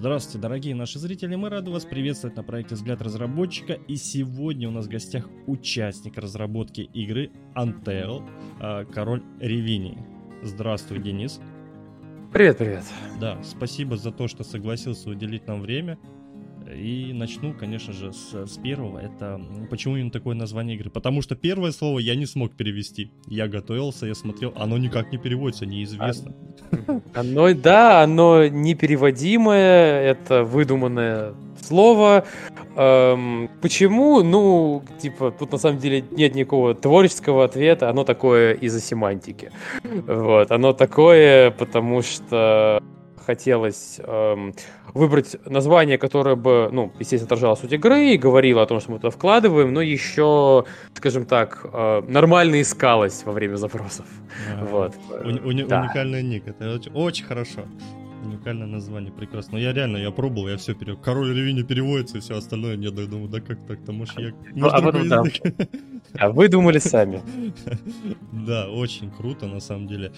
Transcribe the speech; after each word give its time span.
Здравствуйте, 0.00 0.38
дорогие 0.38 0.74
наши 0.74 0.98
зрители, 0.98 1.34
мы 1.34 1.50
рады 1.50 1.70
вас 1.70 1.84
приветствовать 1.84 2.34
на 2.34 2.42
проекте 2.42 2.74
«Взгляд 2.74 3.02
разработчика». 3.02 3.74
И 3.74 3.96
сегодня 3.96 4.66
у 4.66 4.70
нас 4.70 4.86
в 4.86 4.88
гостях 4.88 5.28
участник 5.46 6.16
разработки 6.16 6.80
игры 6.80 7.30
Untel, 7.54 8.26
а, 8.60 8.86
король 8.86 9.22
Ревини. 9.40 9.98
Здравствуй, 10.42 11.00
Денис. 11.00 11.38
Привет, 12.32 12.56
привет. 12.56 12.84
Да, 13.20 13.42
спасибо 13.42 13.98
за 13.98 14.10
то, 14.10 14.26
что 14.26 14.42
согласился 14.42 15.10
уделить 15.10 15.46
нам 15.46 15.60
время. 15.60 15.98
И 16.74 17.12
начну, 17.12 17.54
конечно 17.54 17.92
же, 17.92 18.12
с, 18.12 18.46
с 18.46 18.58
первого. 18.58 18.98
Это 18.98 19.40
почему 19.70 19.96
именно 19.96 20.10
такое 20.10 20.34
название 20.34 20.76
игры? 20.76 20.90
Потому 20.90 21.22
что 21.22 21.34
первое 21.34 21.72
слово 21.72 21.98
я 21.98 22.14
не 22.14 22.26
смог 22.26 22.52
перевести. 22.52 23.10
Я 23.26 23.48
готовился, 23.48 24.06
я 24.06 24.14
смотрел, 24.14 24.52
оно 24.56 24.78
никак 24.78 25.12
не 25.12 25.18
переводится, 25.18 25.66
неизвестно. 25.66 26.34
Оно, 27.14 27.52
да, 27.54 28.02
оно 28.02 28.46
непереводимое, 28.46 30.02
это 30.02 30.44
выдуманное 30.44 31.34
слово. 31.62 32.24
Эм, 32.76 33.50
почему? 33.60 34.22
Ну, 34.22 34.82
типа, 35.00 35.30
тут 35.30 35.52
на 35.52 35.58
самом 35.58 35.78
деле 35.78 36.04
нет 36.10 36.34
никакого 36.34 36.74
творческого 36.74 37.44
ответа, 37.44 37.90
оно 37.90 38.04
такое 38.04 38.54
из-за 38.54 38.80
семантики. 38.80 39.50
Вот, 39.82 40.50
оно 40.50 40.72
такое, 40.72 41.50
потому 41.50 42.02
что 42.02 42.82
хотелось 43.24 44.00
эм, 44.02 44.54
выбрать 44.94 45.36
название, 45.46 45.98
которое 45.98 46.36
бы, 46.36 46.68
ну, 46.72 46.92
естественно, 46.98 47.26
отражало 47.26 47.54
суть 47.54 47.72
игры 47.72 48.14
и 48.14 48.18
говорило 48.18 48.62
о 48.62 48.66
том, 48.66 48.80
что 48.80 48.92
мы 48.92 48.98
туда 48.98 49.10
вкладываем, 49.10 49.72
но 49.72 49.80
еще, 49.80 50.64
скажем 50.94 51.24
так, 51.26 51.66
э, 51.72 52.02
нормально 52.08 52.60
искалось 52.60 53.24
во 53.24 53.32
время 53.32 53.56
запросов. 53.56 54.06
А, 54.56 54.64
вот. 54.64 54.94
Уни- 55.24 55.42
уни- 55.42 55.66
да. 55.66 55.82
Уникальный 55.82 56.22
ник, 56.22 56.46
это 56.46 56.74
очень, 56.74 56.92
очень 56.92 57.24
хорошо. 57.24 57.62
Уникальное 58.22 58.66
название, 58.66 59.10
прекрасно. 59.12 59.52
Но 59.52 59.58
я 59.58 59.72
реально, 59.72 59.96
я 59.96 60.10
пробовал, 60.10 60.48
я 60.48 60.56
все 60.58 60.74
перевел. 60.74 60.98
Король 60.98 61.34
Ревини 61.34 61.62
переводится 61.62 62.18
и 62.18 62.20
все 62.20 62.36
остальное 62.36 62.76
нет. 62.76 62.92
Я 62.98 63.06
думаю, 63.06 63.28
да 63.28 63.40
как 63.40 63.58
так-то, 63.66 63.92
может 63.92 64.18
я... 64.18 64.32
Ну, 64.54 64.68
может, 64.70 64.74
а, 64.74 64.90
вы, 64.90 65.08
да. 65.08 65.22
а 66.18 66.28
вы 66.30 66.48
думали 66.48 66.78
сами. 66.78 67.22
Да, 68.32 68.68
очень 68.68 69.10
круто 69.10 69.46
на 69.46 69.60
самом 69.60 69.86
деле. 69.86 70.12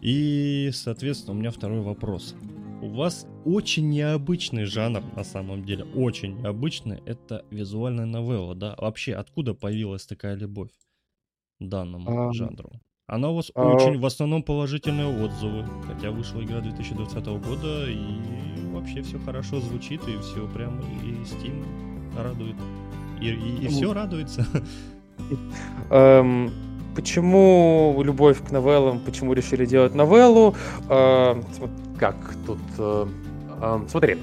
И, 0.00 0.70
соответственно, 0.72 1.36
у 1.36 1.40
меня 1.40 1.50
второй 1.50 1.80
вопрос. 1.80 2.34
У 2.82 2.88
вас 2.88 3.26
очень 3.44 3.90
необычный 3.90 4.64
жанр, 4.64 5.02
на 5.14 5.24
самом 5.24 5.64
деле, 5.64 5.84
очень 5.84 6.38
необычный. 6.38 7.02
Это 7.04 7.44
визуальная 7.50 8.06
новелла, 8.06 8.54
да? 8.54 8.74
Вообще, 8.78 9.14
откуда 9.14 9.52
появилась 9.54 10.06
такая 10.06 10.34
любовь 10.34 10.70
к 11.58 11.64
данному 11.64 12.28
а, 12.28 12.32
жанру? 12.32 12.70
Она 13.06 13.28
у 13.30 13.34
вас 13.34 13.50
а... 13.54 13.66
очень, 13.66 13.98
в 13.98 14.06
основном, 14.06 14.42
положительные 14.42 15.08
отзывы. 15.08 15.66
Хотя 15.86 16.10
вышла 16.10 16.42
игра 16.42 16.60
2020 16.60 17.26
года, 17.26 17.90
и 17.90 17.98
вообще 18.72 19.02
все 19.02 19.18
хорошо 19.18 19.60
звучит, 19.60 20.00
и 20.08 20.16
все 20.18 20.48
прям, 20.48 20.80
и 20.80 21.22
Steam 21.24 21.62
радует. 22.16 22.56
И, 23.20 23.28
и, 23.28 23.66
и 23.66 23.68
все 23.68 23.92
радуется. 23.92 24.46
Эм, 25.90 26.50
Почему 26.94 28.00
любовь 28.04 28.38
к 28.46 28.50
новеллам, 28.50 29.00
почему 29.00 29.32
решили 29.32 29.64
делать 29.64 29.94
новеллу? 29.94 30.54
Э, 30.88 31.40
как 31.98 32.16
тут... 32.46 32.58
Э, 32.78 33.06
э, 33.60 33.80
смотри, 33.88 34.18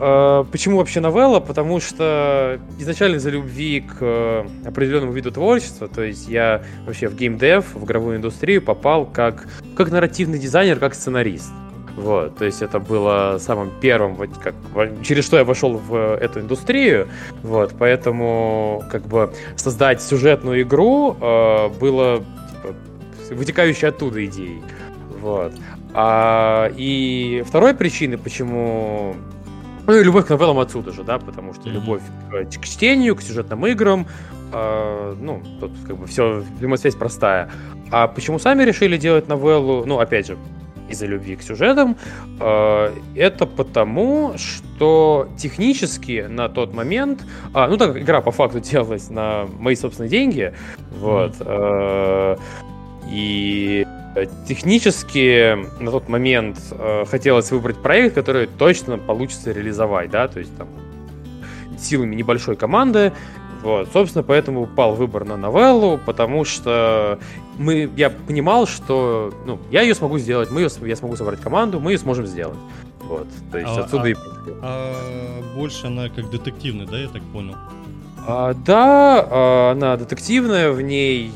э, 0.00 0.44
почему 0.50 0.78
вообще 0.78 1.00
новелла? 1.00 1.40
Потому 1.40 1.80
что 1.80 2.58
изначально 2.78 3.18
за 3.18 3.30
любви 3.30 3.80
к 3.80 3.98
э, 4.00 4.46
определенному 4.64 5.12
виду 5.12 5.30
творчества, 5.30 5.88
то 5.88 6.02
есть 6.02 6.28
я 6.28 6.62
вообще 6.86 7.08
в 7.08 7.16
геймдев, 7.16 7.74
в 7.74 7.84
игровую 7.84 8.16
индустрию 8.16 8.62
попал 8.62 9.06
как, 9.06 9.46
как 9.76 9.90
нарративный 9.90 10.38
дизайнер, 10.38 10.78
как 10.78 10.94
сценарист. 10.94 11.52
Вот, 11.96 12.36
то 12.36 12.44
есть 12.44 12.60
это 12.60 12.78
было 12.78 13.38
самым 13.40 13.72
первым, 13.80 14.16
вот, 14.16 14.28
как, 14.36 14.54
через 15.02 15.24
что 15.24 15.38
я 15.38 15.44
вошел 15.44 15.78
в 15.78 16.16
эту 16.16 16.40
индустрию. 16.40 17.08
Вот, 17.42 17.74
поэтому 17.78 18.84
как 18.90 19.06
бы 19.06 19.32
создать 19.56 20.02
сюжетную 20.02 20.62
игру 20.62 21.16
э, 21.18 21.68
было 21.80 22.22
типа, 22.50 23.34
вытекающей 23.34 23.88
оттуда 23.88 24.24
идеей. 24.26 24.62
Вот. 25.22 25.54
А, 25.94 26.70
и 26.76 27.42
второй 27.46 27.74
причины, 27.74 28.18
почему 28.18 29.16
ну 29.86 29.94
и 29.94 30.02
любовь 30.02 30.26
к 30.26 30.30
новеллам 30.30 30.58
отсюда 30.58 30.92
же, 30.92 31.04
да, 31.04 31.18
потому 31.18 31.54
что 31.54 31.68
любовь 31.70 32.02
к, 32.30 32.60
к 32.60 32.64
чтению, 32.64 33.16
к 33.16 33.22
сюжетным 33.22 33.66
играм, 33.66 34.06
э, 34.52 35.16
ну, 35.18 35.42
тут 35.60 35.72
как 35.86 35.96
бы 35.96 36.06
все, 36.06 36.42
взаимосвязь 36.56 36.96
простая. 36.96 37.50
А 37.90 38.08
почему 38.08 38.38
сами 38.38 38.64
решили 38.64 38.98
делать 38.98 39.28
новеллу? 39.28 39.84
Ну, 39.86 40.00
опять 40.00 40.26
же, 40.26 40.36
из-за 40.88 41.06
любви 41.06 41.36
к 41.36 41.42
сюжетам. 41.42 41.96
Э, 42.40 42.92
это 43.14 43.46
потому, 43.46 44.34
что 44.36 45.28
технически 45.36 46.26
на 46.28 46.48
тот 46.48 46.74
момент, 46.74 47.24
а, 47.52 47.68
ну 47.68 47.76
так 47.76 47.96
игра 47.96 48.20
по 48.20 48.30
факту 48.30 48.60
делалась 48.60 49.10
на 49.10 49.46
мои 49.58 49.74
собственные 49.74 50.10
деньги, 50.10 50.52
вот, 50.98 51.36
mm-hmm. 51.36 52.40
и 53.10 53.86
технически 54.48 55.56
на 55.80 55.90
тот 55.90 56.08
момент 56.08 56.58
хотелось 57.10 57.50
выбрать 57.50 57.76
проект, 57.76 58.14
который 58.14 58.46
точно 58.46 58.98
получится 58.98 59.52
реализовать, 59.52 60.10
да, 60.10 60.28
то 60.28 60.38
есть 60.38 60.56
там 60.56 60.68
силами 61.78 62.14
небольшой 62.14 62.56
команды, 62.56 63.12
вот, 63.66 63.88
собственно, 63.92 64.22
поэтому 64.22 64.62
упал 64.62 64.94
выбор 64.94 65.24
на 65.24 65.36
новеллу, 65.36 65.98
потому 65.98 66.44
что 66.44 67.18
мы, 67.58 67.90
я 67.96 68.10
понимал, 68.10 68.68
что 68.68 69.34
ну, 69.44 69.58
я 69.72 69.82
ее 69.82 69.96
смогу 69.96 70.18
сделать, 70.18 70.52
мы 70.52 70.60
ее, 70.60 70.70
я 70.82 70.94
смогу 70.94 71.16
собрать 71.16 71.40
команду, 71.40 71.80
мы 71.80 71.90
ее 71.90 71.98
сможем 71.98 72.26
сделать. 72.26 72.58
Вот, 73.00 73.26
то 73.50 73.58
есть 73.58 73.76
а, 73.76 73.80
отсюда 73.80 74.04
а, 74.04 74.08
и... 74.08 74.14
А 74.62 75.42
больше 75.56 75.88
она 75.88 76.08
как 76.08 76.30
детективная, 76.30 76.86
да, 76.86 76.96
я 76.96 77.08
так 77.08 77.22
понял? 77.32 77.56
А, 78.28 78.54
да, 78.54 79.24
а, 79.30 79.70
она 79.72 79.96
детективная, 79.96 80.72
в 80.72 80.80
ней 80.82 81.32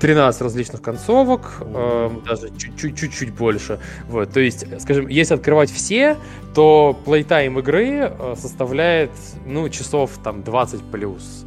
13 0.00 0.40
э, 0.40 0.44
различных 0.44 0.82
концовок, 0.82 1.58
э, 1.60 2.10
даже 2.26 2.50
чуть-чуть 2.56 3.32
больше. 3.32 3.78
Вот, 4.08 4.32
то 4.32 4.40
есть, 4.40 4.66
скажем, 4.80 5.06
если 5.06 5.34
открывать 5.34 5.70
все, 5.70 6.16
то 6.54 6.98
плейтайм 7.04 7.60
игры 7.60 8.10
э, 8.10 8.34
составляет, 8.36 9.12
ну, 9.46 9.68
часов 9.68 10.10
там 10.24 10.42
20 10.42 10.82
плюс 10.90 11.44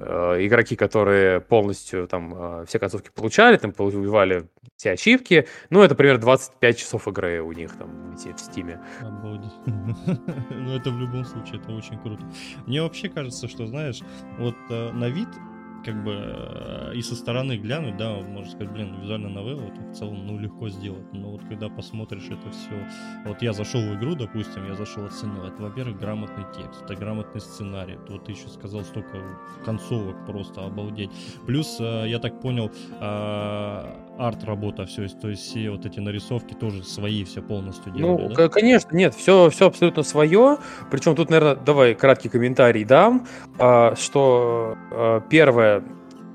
игроки, 0.00 0.76
которые 0.76 1.40
полностью 1.40 2.08
там 2.08 2.64
все 2.66 2.78
концовки 2.78 3.10
получали, 3.14 3.56
там 3.56 3.74
убивали 3.78 4.48
все 4.76 4.92
ачивки, 4.92 5.46
ну, 5.68 5.82
это 5.82 5.94
примерно 5.94 6.20
25 6.22 6.78
часов 6.78 7.06
игры 7.08 7.42
у 7.42 7.52
них 7.52 7.76
там 7.76 8.16
в 8.16 8.38
стиме. 8.38 8.80
Ну, 10.50 10.76
это 10.76 10.90
в 10.90 10.98
любом 10.98 11.24
случае, 11.24 11.60
это 11.60 11.72
очень 11.72 11.98
круто. 12.00 12.22
Мне 12.66 12.82
вообще 12.82 13.08
кажется, 13.08 13.48
что, 13.48 13.66
знаешь, 13.66 14.00
вот 14.38 14.56
на 14.68 15.08
вид 15.08 15.28
как 15.84 16.04
бы 16.04 16.12
э, 16.12 16.92
и 16.94 17.02
со 17.02 17.14
стороны 17.14 17.56
глянуть, 17.56 17.96
да, 17.96 18.20
можно 18.20 18.50
сказать, 18.50 18.72
блин, 18.72 19.00
визуальная 19.00 19.30
новелла, 19.30 19.62
это 19.62 19.80
в 19.80 19.92
целом, 19.92 20.26
ну, 20.26 20.38
легко 20.38 20.68
сделать. 20.68 21.12
Но 21.12 21.30
вот 21.30 21.42
когда 21.48 21.68
посмотришь 21.68 22.28
это 22.30 22.50
все, 22.50 22.86
вот 23.24 23.42
я 23.42 23.52
зашел 23.52 23.80
в 23.80 23.94
игру, 23.96 24.14
допустим, 24.14 24.66
я 24.66 24.74
зашел 24.74 25.04
оценил, 25.04 25.44
это, 25.44 25.62
во-первых, 25.62 25.98
грамотный 25.98 26.44
текст, 26.56 26.82
это 26.82 26.94
грамотный 26.94 27.40
сценарий, 27.40 27.98
вот 28.08 28.24
ты 28.24 28.32
еще 28.32 28.48
сказал 28.48 28.82
столько 28.84 29.18
концовок 29.64 30.26
просто, 30.26 30.64
обалдеть. 30.64 31.10
Плюс, 31.46 31.78
э, 31.80 32.04
я 32.08 32.18
так 32.18 32.40
понял, 32.40 32.70
э, 33.00 34.09
арт-работа 34.20 34.84
все, 34.86 35.08
то 35.08 35.28
есть 35.28 35.42
все 35.42 35.70
вот 35.70 35.86
эти 35.86 35.98
нарисовки 35.98 36.54
тоже 36.54 36.84
свои 36.84 37.24
все 37.24 37.40
полностью 37.42 37.92
делали, 37.92 38.28
Ну, 38.28 38.34
да? 38.34 38.48
конечно, 38.48 38.94
нет, 38.94 39.14
все, 39.14 39.48
все 39.50 39.66
абсолютно 39.66 40.02
свое, 40.02 40.58
причем 40.90 41.16
тут, 41.16 41.30
наверное, 41.30 41.56
давай 41.56 41.94
краткий 41.94 42.28
комментарий 42.28 42.84
дам, 42.84 43.26
а, 43.58 43.94
что 43.96 44.76
первое, 45.30 45.78
Э, 45.80 45.82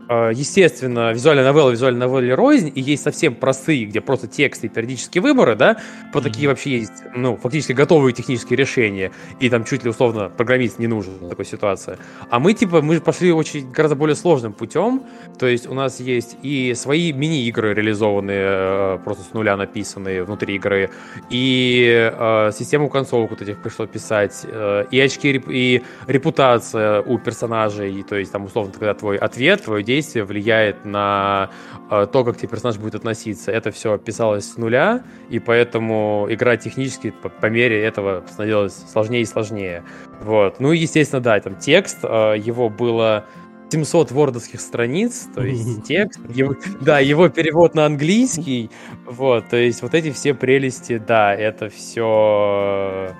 естественно, 0.10 1.12
визуальная 1.12 1.44
новелла, 1.44 1.72
визуальная 1.72 2.08
новелла 2.08 2.36
рознь, 2.36 2.72
и 2.74 2.82
есть 2.82 3.04
совсем 3.04 3.36
простые, 3.36 3.86
где 3.86 4.02
просто 4.02 4.28
тексты 4.28 4.68
и 4.68 4.70
периодические 4.70 5.22
выборы, 5.22 5.56
да, 5.56 5.78
по 6.14 6.18
mm-hmm. 6.18 6.22
такие 6.22 6.48
вообще 6.48 6.78
есть, 6.78 7.04
ну, 7.16 7.38
фактически 7.38 7.72
готовые 7.72 8.14
технические 8.14 8.58
решения, 8.58 9.12
и 9.40 9.50
там 9.50 9.66
чуть 9.66 9.84
ли 9.84 9.90
условно 9.90 10.30
программист 10.30 10.80
не 10.80 10.88
нужен 10.88 11.14
в 11.20 11.30
такой 11.30 11.46
ситуации. 11.46 11.98
А 12.30 12.40
мы, 12.40 12.54
типа, 12.54 12.82
мы 12.82 13.00
пошли 13.00 13.32
очень 13.32 13.72
гораздо 13.72 13.96
более 13.96 14.16
сложным 14.16 14.54
путем, 14.54 15.04
то 15.40 15.48
есть 15.48 15.68
у 15.68 15.74
нас 15.74 16.00
есть 16.00 16.38
и 16.44 16.74
свои 16.76 17.12
мини-игры 17.12 17.74
реализованные, 17.74 18.46
э, 18.48 19.00
просто 19.04 19.24
с 19.24 19.34
нуля 19.34 19.58
написанные 19.58 20.24
внутри 20.24 20.56
игры, 20.56 20.92
и 21.32 22.12
э, 22.14 22.52
систему 22.54 22.90
концовок 22.90 23.32
вот 23.32 23.42
этих 23.42 23.62
пришлось 23.62 23.90
писать, 23.90 24.42
э, 24.44 24.86
и 24.92 25.00
очки, 25.00 25.42
и 25.48 25.82
репутация 26.06 27.02
у 27.02 27.18
персонажей, 27.18 28.04
то 28.04 28.16
есть 28.16 28.32
там, 28.32 28.46
условно, 28.46 28.72
когда 28.72 28.94
твой 28.94 29.18
ответ, 29.18 29.64
твой 29.64 29.84
день 29.84 29.95
действие 29.96 30.26
влияет 30.26 30.86
на 30.86 31.50
э, 31.90 32.08
то, 32.12 32.24
как 32.24 32.38
тебе 32.38 32.50
персонаж 32.50 32.78
будет 32.78 32.96
относиться. 32.96 33.52
Это 33.52 33.72
все 33.72 33.98
писалось 33.98 34.52
с 34.52 34.58
нуля, 34.58 35.04
и 35.30 35.40
поэтому 35.40 36.28
игра 36.30 36.58
технически 36.58 37.12
по, 37.12 37.30
по 37.30 37.46
мере 37.48 37.84
этого 37.84 38.24
становилась 38.30 38.76
сложнее 38.92 39.22
и 39.22 39.26
сложнее. 39.26 39.84
Вот. 40.22 40.60
Ну 40.60 40.74
и, 40.74 40.80
естественно, 40.80 41.22
да, 41.22 41.40
там 41.40 41.56
текст, 41.56 42.00
э, 42.04 42.36
его 42.38 42.70
было 42.70 43.26
700 43.72 44.12
вордовских 44.12 44.62
страниц, 44.62 45.28
то 45.34 45.44
есть 45.44 45.84
текст, 45.88 46.20
его, 46.30 46.56
да, 46.82 47.00
его 47.00 47.30
перевод 47.30 47.76
на 47.76 47.86
английский, 47.86 48.70
вот, 49.06 49.50
то 49.50 49.58
есть 49.58 49.82
вот 49.82 49.94
эти 49.94 50.12
все 50.12 50.34
прелести, 50.34 50.98
да, 50.98 51.34
это 51.34 51.70
все 51.70 53.16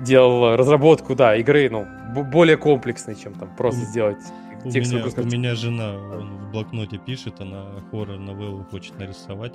делал 0.00 0.56
разработку, 0.56 1.14
да, 1.14 1.36
игры, 1.36 1.68
ну, 1.70 1.86
более 2.24 2.56
комплексной, 2.56 3.14
чем 3.14 3.34
там 3.34 3.48
просто 3.56 3.80
сделать 3.84 4.22
у 4.64 4.68
меня, 4.68 5.06
у 5.06 5.26
меня 5.26 5.54
жена 5.54 5.96
в 5.96 6.50
блокноте 6.52 6.98
пишет, 6.98 7.40
она 7.40 7.80
хоррор 7.90 8.18
новеллу 8.18 8.64
хочет 8.64 8.98
нарисовать. 8.98 9.54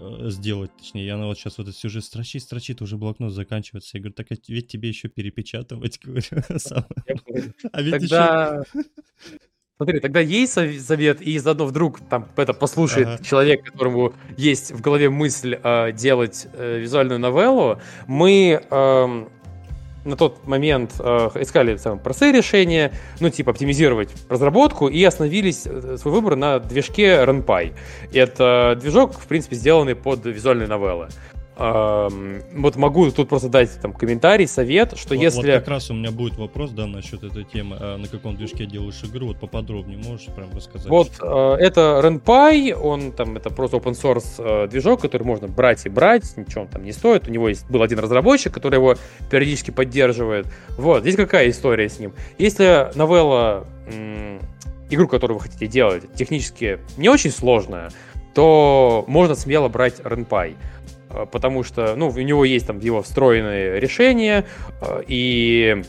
Э, 0.00 0.28
сделать, 0.28 0.72
точнее. 0.76 1.06
И 1.06 1.08
она 1.08 1.26
вот 1.26 1.38
сейчас 1.38 1.58
вот 1.58 1.68
этот 1.68 1.78
сюжет 1.78 2.04
строчит, 2.04 2.42
строчит, 2.42 2.82
уже 2.82 2.96
блокнот 2.96 3.32
заканчивается. 3.32 3.96
Я 3.96 4.00
говорю, 4.00 4.14
так 4.14 4.26
ведь 4.30 4.66
тебе 4.66 4.88
еще 4.88 5.08
перепечатывать, 5.08 6.00
говорю. 6.02 6.42
А 7.72 7.82
ведь 7.82 8.02
еще... 8.02 8.64
Смотри, 9.76 9.98
тогда 9.98 10.20
ей 10.20 10.46
совет, 10.46 11.20
и 11.20 11.36
заодно 11.38 11.66
вдруг 11.66 11.98
там 12.08 12.28
это 12.36 12.54
послушает 12.54 13.08
ага. 13.08 13.24
человек, 13.24 13.64
которому 13.64 14.14
есть 14.36 14.70
в 14.70 14.80
голове 14.80 15.10
мысль 15.10 15.58
э, 15.60 15.90
делать 15.92 16.46
э, 16.52 16.78
визуальную 16.78 17.18
новеллу. 17.18 17.80
Мы 18.06 18.62
э, 18.70 19.26
на 20.04 20.16
тот 20.16 20.46
момент 20.46 20.94
э, 20.98 21.30
искали 21.40 21.76
самые 21.76 22.00
простые 22.00 22.32
решения, 22.32 22.92
ну, 23.20 23.30
типа 23.30 23.52
оптимизировать 23.52 24.10
разработку, 24.28 24.88
и 24.88 25.02
остановились 25.02 25.62
э, 25.66 25.96
свой 25.98 26.14
выбор 26.14 26.36
на 26.36 26.58
движке 26.58 27.24
RunPy. 27.24 27.74
Это 28.12 28.78
движок, 28.80 29.18
в 29.18 29.26
принципе, 29.26 29.56
сделанный 29.56 29.94
под 29.94 30.24
визуальные 30.26 30.68
новеллы 30.68 31.08
вот 31.56 32.76
могу 32.76 33.10
тут 33.12 33.28
просто 33.28 33.48
дать 33.48 33.70
там 33.80 33.92
комментарий, 33.92 34.46
совет, 34.48 34.96
что 34.98 35.14
вот, 35.14 35.22
если... 35.22 35.52
Вот 35.52 35.60
как 35.60 35.68
раз 35.68 35.90
у 35.90 35.94
меня 35.94 36.10
будет 36.10 36.36
вопрос, 36.36 36.70
да, 36.70 36.86
насчет 36.86 37.22
этой 37.22 37.44
темы, 37.44 37.76
а 37.78 37.96
на 37.96 38.08
каком 38.08 38.34
движке 38.36 38.66
делаешь 38.66 39.00
игру, 39.04 39.28
вот 39.28 39.38
поподробнее 39.38 39.98
можешь 39.98 40.26
прям 40.26 40.50
рассказать? 40.52 40.88
Вот 40.88 41.12
что... 41.12 41.56
э, 41.56 41.64
это 41.64 42.00
RenPy, 42.02 42.72
он 42.72 43.12
там, 43.12 43.36
это 43.36 43.50
просто 43.50 43.76
open 43.76 43.92
source 43.92 44.34
э, 44.38 44.68
движок, 44.68 45.00
который 45.00 45.22
можно 45.22 45.46
брать 45.46 45.86
и 45.86 45.88
брать, 45.88 46.36
ничего 46.36 46.62
он 46.62 46.68
там 46.68 46.82
не 46.82 46.92
стоит, 46.92 47.28
у 47.28 47.30
него 47.30 47.48
есть, 47.48 47.70
был 47.70 47.82
один 47.82 48.00
разработчик, 48.00 48.52
который 48.52 48.76
его 48.76 48.96
периодически 49.30 49.70
поддерживает. 49.70 50.46
Вот, 50.76 51.02
здесь 51.02 51.14
какая 51.14 51.48
история 51.50 51.88
с 51.88 52.00
ним? 52.00 52.14
Если 52.36 52.90
новелла, 52.96 53.66
м- 53.92 54.40
игру, 54.90 55.06
которую 55.06 55.38
вы 55.38 55.44
хотите 55.44 55.68
делать, 55.68 56.12
технически 56.14 56.80
не 56.96 57.08
очень 57.08 57.30
сложная, 57.30 57.90
то 58.34 59.04
можно 59.06 59.36
смело 59.36 59.68
брать 59.68 60.00
RenPy. 60.00 60.56
Э, 61.14 61.26
потому 61.30 61.62
что, 61.62 61.94
ну, 61.96 62.08
у 62.08 62.18
него 62.18 62.44
есть 62.44 62.66
там 62.66 62.78
его 62.80 63.02
встроенные 63.02 63.80
решения, 63.80 64.44
э, 64.80 65.02
и 65.06 65.82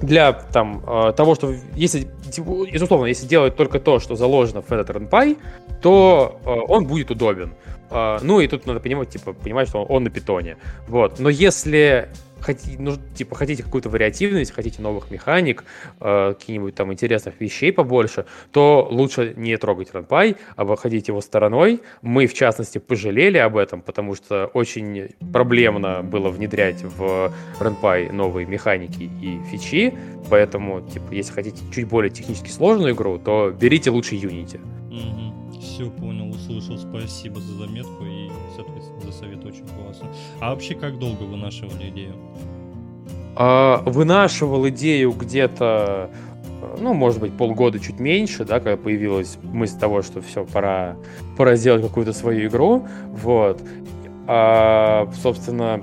для 0.00 0.32
там 0.32 0.82
э, 0.86 1.12
того, 1.16 1.34
что 1.34 1.54
если, 1.74 2.08
безусловно, 2.72 3.06
если 3.06 3.26
делать 3.26 3.56
только 3.56 3.80
то, 3.80 3.98
что 3.98 4.16
заложено 4.16 4.62
в 4.62 4.70
этот 4.72 4.90
RunPy, 4.90 5.38
то 5.80 6.40
он 6.68 6.86
будет 6.86 7.10
удобен. 7.10 7.54
Ну 7.90 8.40
и 8.40 8.48
тут 8.48 8.66
надо 8.66 8.80
понимать, 8.80 9.10
типа, 9.10 9.32
понимать, 9.32 9.68
что 9.68 9.82
он, 9.82 9.96
он 9.96 10.04
на 10.04 10.10
питоне. 10.10 10.56
Вот. 10.88 11.20
Но 11.20 11.28
если 11.28 12.08
хотите, 12.46 12.76
ну, 12.78 12.96
типа, 13.14 13.34
хотите 13.34 13.62
какую-то 13.62 13.88
вариативность, 13.88 14.52
хотите 14.52 14.80
новых 14.80 15.10
механик, 15.10 15.64
э, 16.00 16.34
каких-нибудь 16.38 16.74
там 16.74 16.92
интересных 16.92 17.40
вещей 17.40 17.72
побольше, 17.72 18.24
то 18.52 18.88
лучше 18.90 19.34
не 19.36 19.56
трогать 19.56 19.90
RunPy, 19.90 20.36
а 20.56 20.62
обходить 20.62 21.08
его 21.08 21.20
стороной. 21.20 21.80
Мы, 22.02 22.26
в 22.26 22.34
частности, 22.34 22.78
пожалели 22.78 23.38
об 23.38 23.56
этом, 23.56 23.80
потому 23.80 24.14
что 24.14 24.46
очень 24.54 25.08
проблемно 25.32 26.02
было 26.02 26.30
внедрять 26.30 26.82
в 26.82 27.32
RunPy 27.60 28.12
новые 28.12 28.46
механики 28.46 29.10
и 29.22 29.40
фичи, 29.50 29.94
поэтому, 30.30 30.80
типа, 30.80 31.12
если 31.12 31.32
хотите 31.32 31.62
чуть 31.74 31.88
более 31.88 32.10
технически 32.10 32.50
сложную 32.50 32.94
игру, 32.94 33.18
то 33.18 33.50
берите 33.50 33.90
лучше 33.90 34.14
Unity. 34.14 34.60
Угу. 34.90 35.35
Все 35.66 35.90
понял, 35.90 36.30
услышал. 36.30 36.78
Спасибо 36.78 37.40
за 37.40 37.54
заметку 37.54 38.04
и, 38.04 38.30
соответственно, 38.54 39.00
за 39.00 39.12
совет 39.12 39.44
очень 39.44 39.66
классно. 39.66 40.08
А 40.40 40.50
вообще, 40.50 40.74
как 40.74 40.98
долго 40.98 41.24
вынашивали 41.24 41.90
идею? 41.90 42.14
А, 43.34 43.82
вынашивал 43.84 44.68
идею 44.68 45.12
где-то, 45.12 46.10
ну, 46.78 46.94
может 46.94 47.20
быть, 47.20 47.36
полгода 47.36 47.80
чуть 47.80 47.98
меньше, 47.98 48.44
да, 48.44 48.60
когда 48.60 48.76
появилась 48.76 49.38
мысль 49.42 49.78
того, 49.78 50.02
что 50.02 50.22
все, 50.22 50.44
пора, 50.44 50.96
пора 51.36 51.56
сделать 51.56 51.82
какую-то 51.82 52.12
свою 52.12 52.48
игру, 52.48 52.86
вот. 53.10 53.60
А, 54.28 55.10
собственно, 55.20 55.82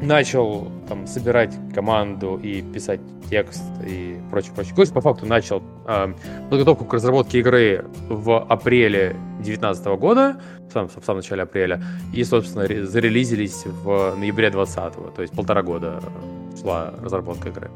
начал 0.00 0.68
там 0.88 1.06
собирать 1.06 1.54
команду 1.74 2.40
и 2.42 2.62
писать 2.62 3.00
текст 3.28 3.62
и 3.86 4.18
прочее, 4.30 4.52
прочее. 4.54 4.74
То 4.74 4.82
есть, 4.82 4.92
по 4.92 5.00
факту 5.00 5.26
начал 5.26 5.62
э, 5.86 6.12
подготовку 6.50 6.84
к 6.84 6.94
разработке 6.94 7.40
игры 7.40 7.84
в 8.08 8.38
апреле 8.38 9.16
2019 9.38 9.86
года, 9.98 10.40
в 10.68 10.72
самом, 10.72 10.88
в 10.88 11.04
самом 11.04 11.18
начале 11.18 11.42
апреля, 11.42 11.82
и, 12.12 12.24
собственно, 12.24 12.66
зарелизились 12.86 13.64
в 13.66 14.16
ноябре 14.16 14.50
2020, 14.50 15.14
то 15.14 15.22
есть 15.22 15.34
полтора 15.34 15.62
года 15.62 16.00
шла 16.60 16.94
разработка 17.02 17.48
игры. 17.48 17.70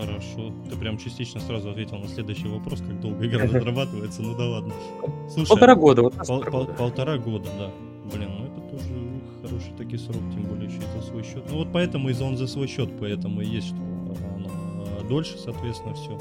Хорошо. 0.00 0.52
Ты 0.68 0.76
прям 0.76 0.98
частично 0.98 1.40
сразу 1.40 1.70
ответил 1.70 1.98
на 1.98 2.08
следующий 2.08 2.48
вопрос, 2.48 2.80
как 2.80 3.00
долго 3.00 3.26
игра 3.26 3.44
разрабатывается, 3.52 4.22
ну 4.22 4.34
да 4.36 4.44
ладно. 4.44 4.74
Слушай, 5.30 5.48
полтора 5.48 5.74
года. 5.74 6.02
Вот 6.02 6.14
пол, 6.26 6.44
пол, 6.44 6.66
полтора 6.66 7.18
года, 7.18 7.48
да. 7.58 7.70
Блин, 8.12 8.41
ну 9.70 9.76
это 9.76 9.82
тоже 9.82 9.82
хороший 9.82 9.84
таки 9.84 9.98
срок, 9.98 10.22
тем 10.32 10.42
более 10.44 10.66
еще 10.66 10.78
и 10.78 11.00
за 11.00 11.06
свой 11.06 11.22
счет. 11.22 11.44
Ну 11.50 11.58
вот 11.58 11.72
поэтому 11.72 12.08
и 12.08 12.22
он 12.22 12.36
за 12.36 12.46
свой 12.46 12.66
счет, 12.66 12.90
поэтому 13.00 13.40
и 13.40 13.46
есть, 13.46 13.68
что 13.68 13.76
оно 13.76 14.50
а, 15.00 15.04
дольше, 15.08 15.38
соответственно, 15.38 15.94
все. 15.94 16.18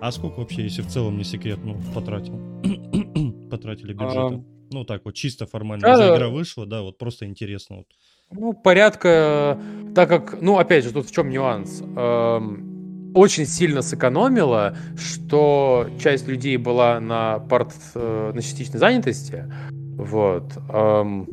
А 0.00 0.12
сколько 0.12 0.40
вообще, 0.40 0.62
если 0.62 0.82
в 0.82 0.88
целом 0.88 1.18
не 1.18 1.24
секрет, 1.24 1.58
ну, 1.62 1.76
потратил? 1.94 2.40
Потратили 3.50 3.92
бюджета? 3.92 4.26
А... 4.26 4.44
Ну, 4.72 4.84
так 4.84 5.04
вот, 5.04 5.14
чисто 5.14 5.46
формально. 5.46 5.82
Да, 5.82 6.16
игра 6.16 6.28
вышла, 6.28 6.64
да, 6.64 6.82
вот 6.82 6.96
просто 6.96 7.26
интересно. 7.26 7.78
Вот. 7.78 7.86
Ну, 8.30 8.52
порядка, 8.52 9.60
так 9.94 10.08
как, 10.08 10.40
ну, 10.40 10.58
опять 10.58 10.84
же, 10.84 10.92
тут 10.92 11.06
в 11.06 11.12
чем 11.12 11.28
нюанс? 11.28 11.82
Эм, 11.82 13.12
очень 13.14 13.46
сильно 13.46 13.82
сэкономила, 13.82 14.76
что 14.96 15.88
часть 16.00 16.28
людей 16.28 16.56
была 16.56 17.00
на 17.00 17.40
парт, 17.40 17.74
э, 17.94 18.32
на 18.32 18.40
частичной 18.40 18.78
занятости. 18.78 19.52
Вот. 19.96 20.56
Эм, 20.72 21.26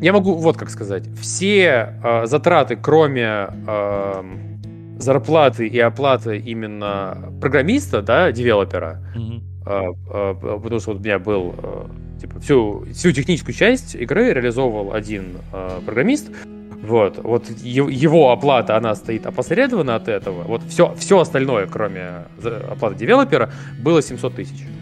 я 0.00 0.12
могу 0.12 0.34
вот 0.34 0.56
как 0.56 0.70
сказать. 0.70 1.04
Все 1.20 1.94
э, 2.02 2.26
затраты, 2.26 2.76
кроме 2.76 3.48
э, 3.66 4.22
зарплаты 4.98 5.66
и 5.66 5.78
оплаты 5.78 6.38
именно 6.38 7.32
программиста, 7.40 8.02
да, 8.02 8.32
девелопера, 8.32 9.02
mm-hmm. 9.16 9.42
э, 9.66 9.94
э, 10.12 10.60
потому 10.62 10.80
что 10.80 10.92
вот 10.92 11.00
у 11.00 11.04
меня 11.04 11.18
был 11.18 11.54
э, 11.56 11.86
типа 12.20 12.40
всю, 12.40 12.86
всю 12.92 13.12
техническую 13.12 13.54
часть 13.54 13.94
игры 13.94 14.32
реализовывал 14.32 14.92
один 14.92 15.38
э, 15.52 15.80
программист. 15.84 16.30
Вот, 16.82 17.18
вот 17.22 17.48
его 17.62 18.30
оплата, 18.30 18.76
она 18.76 18.94
стоит 18.94 19.26
опосредованно 19.26 19.96
от 19.96 20.08
этого. 20.08 20.42
Вот 20.42 20.62
все, 20.68 20.94
все 20.96 21.18
остальное, 21.18 21.66
кроме 21.66 22.26
оплаты 22.70 22.96
девелопера, 22.96 23.50
было 23.82 24.02
700 24.02 24.34
тысяч 24.34 24.62
э, 24.62 24.75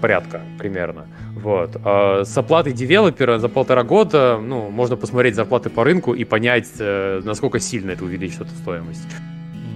порядка 0.00 0.40
примерно. 0.58 1.06
Вот. 1.34 1.76
А 1.84 2.24
с 2.24 2.36
оплатой 2.36 2.72
девелопера 2.72 3.38
за 3.38 3.48
полтора 3.48 3.82
года, 3.82 4.38
ну, 4.42 4.70
можно 4.70 4.96
посмотреть 4.96 5.34
зарплаты 5.34 5.70
по 5.70 5.84
рынку 5.84 6.14
и 6.14 6.24
понять, 6.24 6.68
э, 6.78 7.20
насколько 7.24 7.60
сильно 7.60 7.92
это 7.92 8.04
увеличит 8.04 8.42
эту 8.42 8.54
стоимость. 8.56 9.08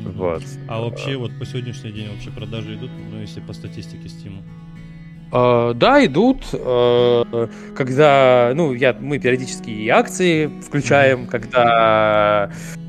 Вот. 0.05 0.43
А 0.69 0.81
вообще, 0.81 1.17
вот 1.17 1.37
по 1.39 1.47
сегодняшний 1.47 1.93
день 1.93 2.11
вообще 2.11 2.31
продажи 2.31 2.75
идут, 2.75 2.91
ну, 3.11 3.21
если 3.21 3.41
по 3.41 3.53
статистике 3.53 4.09
Steam? 4.09 4.43
Uh, 5.33 5.75
да, 5.75 6.05
идут. 6.05 6.45
Uh, 6.53 7.51
когда, 7.75 8.53
ну, 8.55 8.73
я, 8.73 8.97
мы 9.01 9.19
периодически 9.19 9.71
и 9.71 9.89
акции 9.89 10.49
включаем, 10.65 11.27
когда 11.27 12.51
uh, 12.53 12.84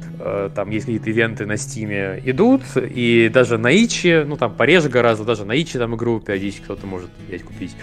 там 0.55 0.69
есть 0.69 0.85
какие-то 0.85 1.09
ивенты 1.09 1.45
на 1.45 1.57
Стиме 1.57 2.21
идут, 2.25 2.61
и 2.75 3.29
даже 3.33 3.57
на 3.57 3.71
Ичи, 3.71 4.23
ну, 4.25 4.37
там 4.37 4.53
пореже 4.53 4.89
гораздо, 4.89 5.25
даже 5.25 5.45
на 5.45 5.53
Ичи 5.53 5.77
там 5.77 5.95
игру 5.95 6.19
периодически 6.19 6.63
кто-то 6.63 6.87
может 6.87 7.09
взять 7.27 7.43
купить. 7.43 7.75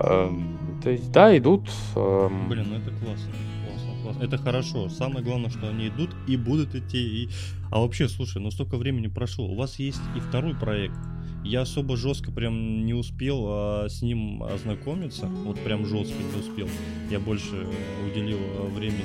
Uh, 0.00 0.80
то 0.82 0.90
есть, 0.90 1.12
да, 1.12 1.36
идут. 1.36 1.68
Uh... 1.94 2.48
Блин, 2.48 2.68
ну 2.70 2.76
это 2.76 2.90
классно. 2.90 3.32
Классно, 3.66 4.02
классно. 4.02 4.24
Это 4.24 4.38
хорошо. 4.38 4.88
Самое 4.88 5.22
главное, 5.22 5.50
что 5.50 5.68
они 5.68 5.88
идут 5.88 6.10
и 6.26 6.38
будут 6.38 6.74
идти. 6.74 7.24
И... 7.24 7.28
А 7.70 7.80
вообще, 7.80 8.08
слушай, 8.08 8.40
ну 8.40 8.50
столько 8.50 8.78
времени 8.78 9.08
прошло. 9.08 9.46
У 9.46 9.56
вас 9.56 9.78
есть 9.78 10.00
и 10.16 10.20
второй 10.20 10.54
проект. 10.54 10.96
Я 11.44 11.62
особо 11.62 11.96
жестко 11.96 12.32
прям 12.32 12.84
не 12.86 12.94
успел 12.94 13.44
а, 13.46 13.88
с 13.88 14.00
ним 14.00 14.42
ознакомиться. 14.42 15.26
Вот 15.26 15.58
прям 15.60 15.84
жестко 15.84 16.16
не 16.16 16.40
успел. 16.40 16.68
Я 17.10 17.20
больше 17.20 17.66
уделил 18.06 18.38
а, 18.40 18.70
времени, 18.74 19.02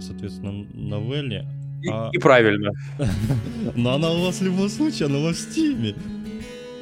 соответственно, 0.00 0.66
новелле. 0.74 1.46
И, 1.82 1.88
а... 1.88 2.10
и 2.12 2.18
правильно. 2.18 2.70
Но 3.74 3.94
она 3.94 4.12
у 4.12 4.24
вас 4.24 4.40
в 4.40 4.44
любом 4.44 4.68
случае, 4.68 5.06
она 5.06 5.18
у 5.18 5.22
вас 5.22 5.36
в 5.36 5.40
стиме. 5.50 5.94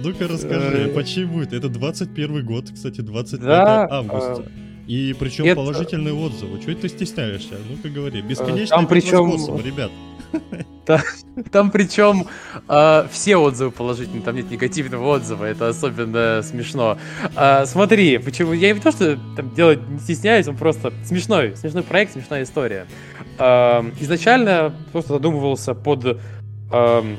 Ну-ка 0.01 0.27
расскажи, 0.29 0.91
почему 0.95 1.43
это? 1.43 1.57
Это 1.57 1.69
21 1.69 2.45
год, 2.45 2.71
кстати, 2.73 3.01
25 3.01 3.41
да, 3.41 3.87
августа. 3.89 4.51
И 4.87 5.15
причем 5.19 5.47
это... 5.47 5.57
положительные 5.57 6.15
отзывы. 6.15 6.61
Чего 6.61 6.75
ты 6.75 6.89
стесняешься? 6.89 7.55
Ну-ка 7.71 7.89
говори. 7.89 8.21
Бесконечно 8.21 8.77
Там 8.77 8.87
причем... 8.87 9.39
способ, 9.39 9.65
ребят. 9.65 9.91
Там, 10.87 11.01
там 11.51 11.71
причем 11.71 12.27
э, 12.69 13.07
все 13.11 13.37
отзывы 13.37 13.71
положительные, 13.71 14.23
там 14.23 14.37
нет 14.37 14.51
негативного 14.51 15.07
отзыва, 15.07 15.45
это 15.45 15.69
особенно 15.69 16.43
смешно. 16.43 16.99
Э, 17.37 17.65
смотри, 17.67 18.19
почему 18.19 18.53
я 18.53 18.73
не 18.73 18.81
то, 18.81 18.93
что 18.93 19.19
там 19.37 19.55
делать 19.55 19.81
не 19.89 19.99
стесняюсь, 19.99 20.47
он 20.47 20.57
просто 20.57 20.93
смешной, 21.05 21.57
смешной 21.57 21.83
проект, 21.83 22.13
смешная 22.13 22.43
история. 22.43 22.87
Э, 23.39 23.83
изначально 24.01 24.75
просто 24.93 25.15
задумывался 25.15 25.75
под, 25.75 26.21
э, 26.71 27.17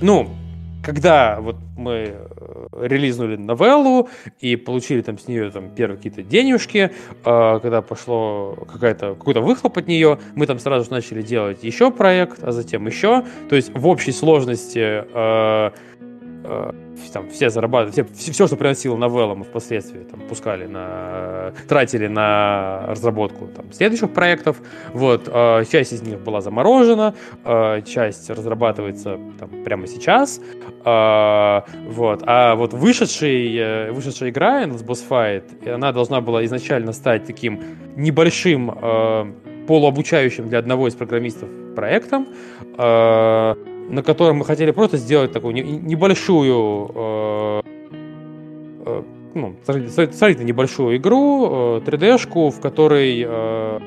ну, 0.00 0.36
когда 0.82 1.40
вот 1.40 1.56
мы 1.76 2.14
э, 2.14 2.66
релизнули 2.82 3.36
новеллу 3.36 4.08
и 4.40 4.56
получили 4.56 5.02
там 5.02 5.18
с 5.18 5.28
нее 5.28 5.50
там 5.50 5.70
первые 5.70 5.96
какие-то 5.96 6.22
денежки, 6.22 6.90
э, 7.24 7.58
когда 7.60 7.82
пошло 7.82 8.56
какая-то, 8.70 9.14
какой-то 9.14 9.40
выхлоп 9.40 9.78
от 9.78 9.86
нее, 9.86 10.18
мы 10.34 10.46
там 10.46 10.58
сразу 10.58 10.84
же 10.84 10.90
начали 10.90 11.22
делать 11.22 11.62
еще 11.62 11.90
проект, 11.90 12.42
а 12.42 12.52
затем 12.52 12.86
еще. 12.86 13.24
То 13.48 13.56
есть 13.56 13.72
в 13.74 13.86
общей 13.86 14.12
сложности 14.12 15.04
э, 16.44 16.72
там 17.12 17.28
все 17.30 17.50
зарабатывали, 17.50 18.06
все, 18.12 18.32
все, 18.32 18.46
что 18.46 18.56
приносило 18.56 18.96
новелла, 18.96 19.34
мы 19.34 19.44
впоследствии 19.44 20.00
там 20.00 20.20
пускали 20.20 20.66
на, 20.66 21.52
тратили 21.68 22.06
на 22.06 22.84
разработку 22.86 23.46
там 23.46 23.72
следующих 23.72 24.10
проектов. 24.10 24.60
Вот, 24.92 25.28
э, 25.32 25.64
часть 25.70 25.92
из 25.92 26.02
них 26.02 26.20
была 26.20 26.40
заморожена, 26.40 27.14
э, 27.44 27.82
часть 27.82 28.30
разрабатывается 28.30 29.18
там 29.38 29.50
прямо 29.64 29.86
сейчас. 29.86 30.40
Э, 30.84 31.60
вот, 31.88 32.22
а 32.26 32.54
вот 32.54 32.74
вышедший, 32.74 33.56
э, 33.56 33.92
вышедшая 33.92 34.30
игра 34.30 34.64
Endless 34.64 34.84
Boss 34.84 35.02
Fight, 35.08 35.68
она 35.72 35.92
должна 35.92 36.20
была 36.20 36.44
изначально 36.44 36.92
стать 36.92 37.24
таким 37.24 37.60
небольшим 37.96 38.70
э, 38.70 39.32
полуобучающим 39.66 40.48
для 40.48 40.58
одного 40.58 40.88
из 40.88 40.94
программистов 40.94 41.48
проектом. 41.74 42.26
Э, 42.76 43.54
на 43.90 44.02
котором 44.02 44.38
мы 44.38 44.44
хотели 44.44 44.70
просто 44.70 44.96
сделать 44.96 45.32
такую 45.32 45.54
небольшую, 45.54 46.90
э, 46.94 47.62
э, 48.86 49.02
ну, 49.34 49.56
сравнительно 49.64 50.44
небольшую 50.44 50.96
игру, 50.96 51.78
э, 51.78 51.80
3D-шку, 51.84 52.50
в 52.50 52.60
которой 52.60 53.24
э, 53.26 53.80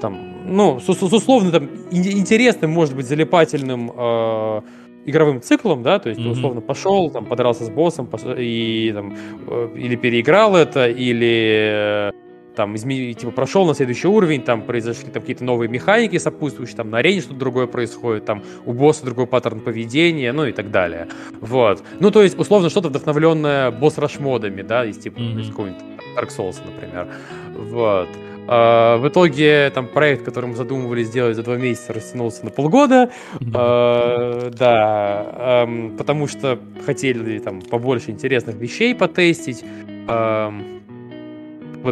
там, 0.00 0.18
ну, 0.44 0.78
с, 0.80 0.84
с 0.84 1.02
условно 1.02 1.50
там 1.50 1.68
интересным, 1.90 2.70
может 2.70 2.94
быть, 2.94 3.06
залипательным 3.06 3.90
э, 3.96 4.60
игровым 5.06 5.40
циклом, 5.40 5.82
да, 5.82 5.98
то 5.98 6.08
есть 6.08 6.20
mm-hmm. 6.20 6.24
ты 6.24 6.30
условно 6.30 6.60
пошел, 6.60 7.10
там, 7.10 7.24
подрался 7.24 7.64
с 7.64 7.70
боссом 7.70 8.08
и 8.38 8.92
там, 8.94 9.16
э, 9.46 9.68
или 9.76 9.96
переиграл 9.96 10.56
это, 10.56 10.88
или 10.88 12.12
там, 12.56 12.74
изме... 12.74 13.14
типа, 13.14 13.30
прошел 13.30 13.66
на 13.66 13.74
следующий 13.74 14.08
уровень, 14.08 14.42
там 14.42 14.62
произошли 14.62 15.10
там 15.10 15.22
какие-то 15.22 15.44
новые 15.44 15.68
механики 15.68 16.18
сопутствующие, 16.18 16.76
там 16.76 16.90
на 16.90 16.98
арене 16.98 17.20
что-то 17.20 17.38
другое 17.38 17.66
происходит, 17.66 18.24
там 18.24 18.42
у 18.64 18.72
босса 18.72 19.04
другой 19.04 19.26
паттерн 19.26 19.60
поведения, 19.60 20.32
ну 20.32 20.46
и 20.46 20.52
так 20.52 20.70
далее. 20.70 21.06
Вот. 21.40 21.84
Ну, 22.00 22.10
то 22.10 22.22
есть, 22.22 22.38
условно, 22.38 22.70
что-то 22.70 22.88
вдохновленное 22.88 23.70
босс-раш-модами, 23.70 24.62
да, 24.62 24.84
из 24.84 24.98
типа 24.98 25.18
mm-hmm. 25.18 25.48
какого-нибудь 25.50 25.82
Dark 26.16 26.28
Souls, 26.36 26.56
например. 26.64 27.08
Вот. 27.54 28.08
Uh, 28.46 28.98
в 28.98 29.08
итоге 29.08 29.72
там 29.74 29.88
проект, 29.88 30.24
который 30.24 30.46
мы 30.46 30.54
задумывали 30.54 31.02
сделать 31.02 31.34
за 31.34 31.42
два 31.42 31.56
месяца, 31.56 31.92
растянулся 31.92 32.44
на 32.44 32.52
полгода. 32.52 33.10
Uh, 33.40 34.50
да, 34.56 35.64
um, 35.66 35.96
потому 35.96 36.28
что 36.28 36.56
хотели 36.84 37.40
там 37.40 37.60
побольше 37.60 38.12
интересных 38.12 38.54
вещей 38.54 38.94
потестить. 38.94 39.64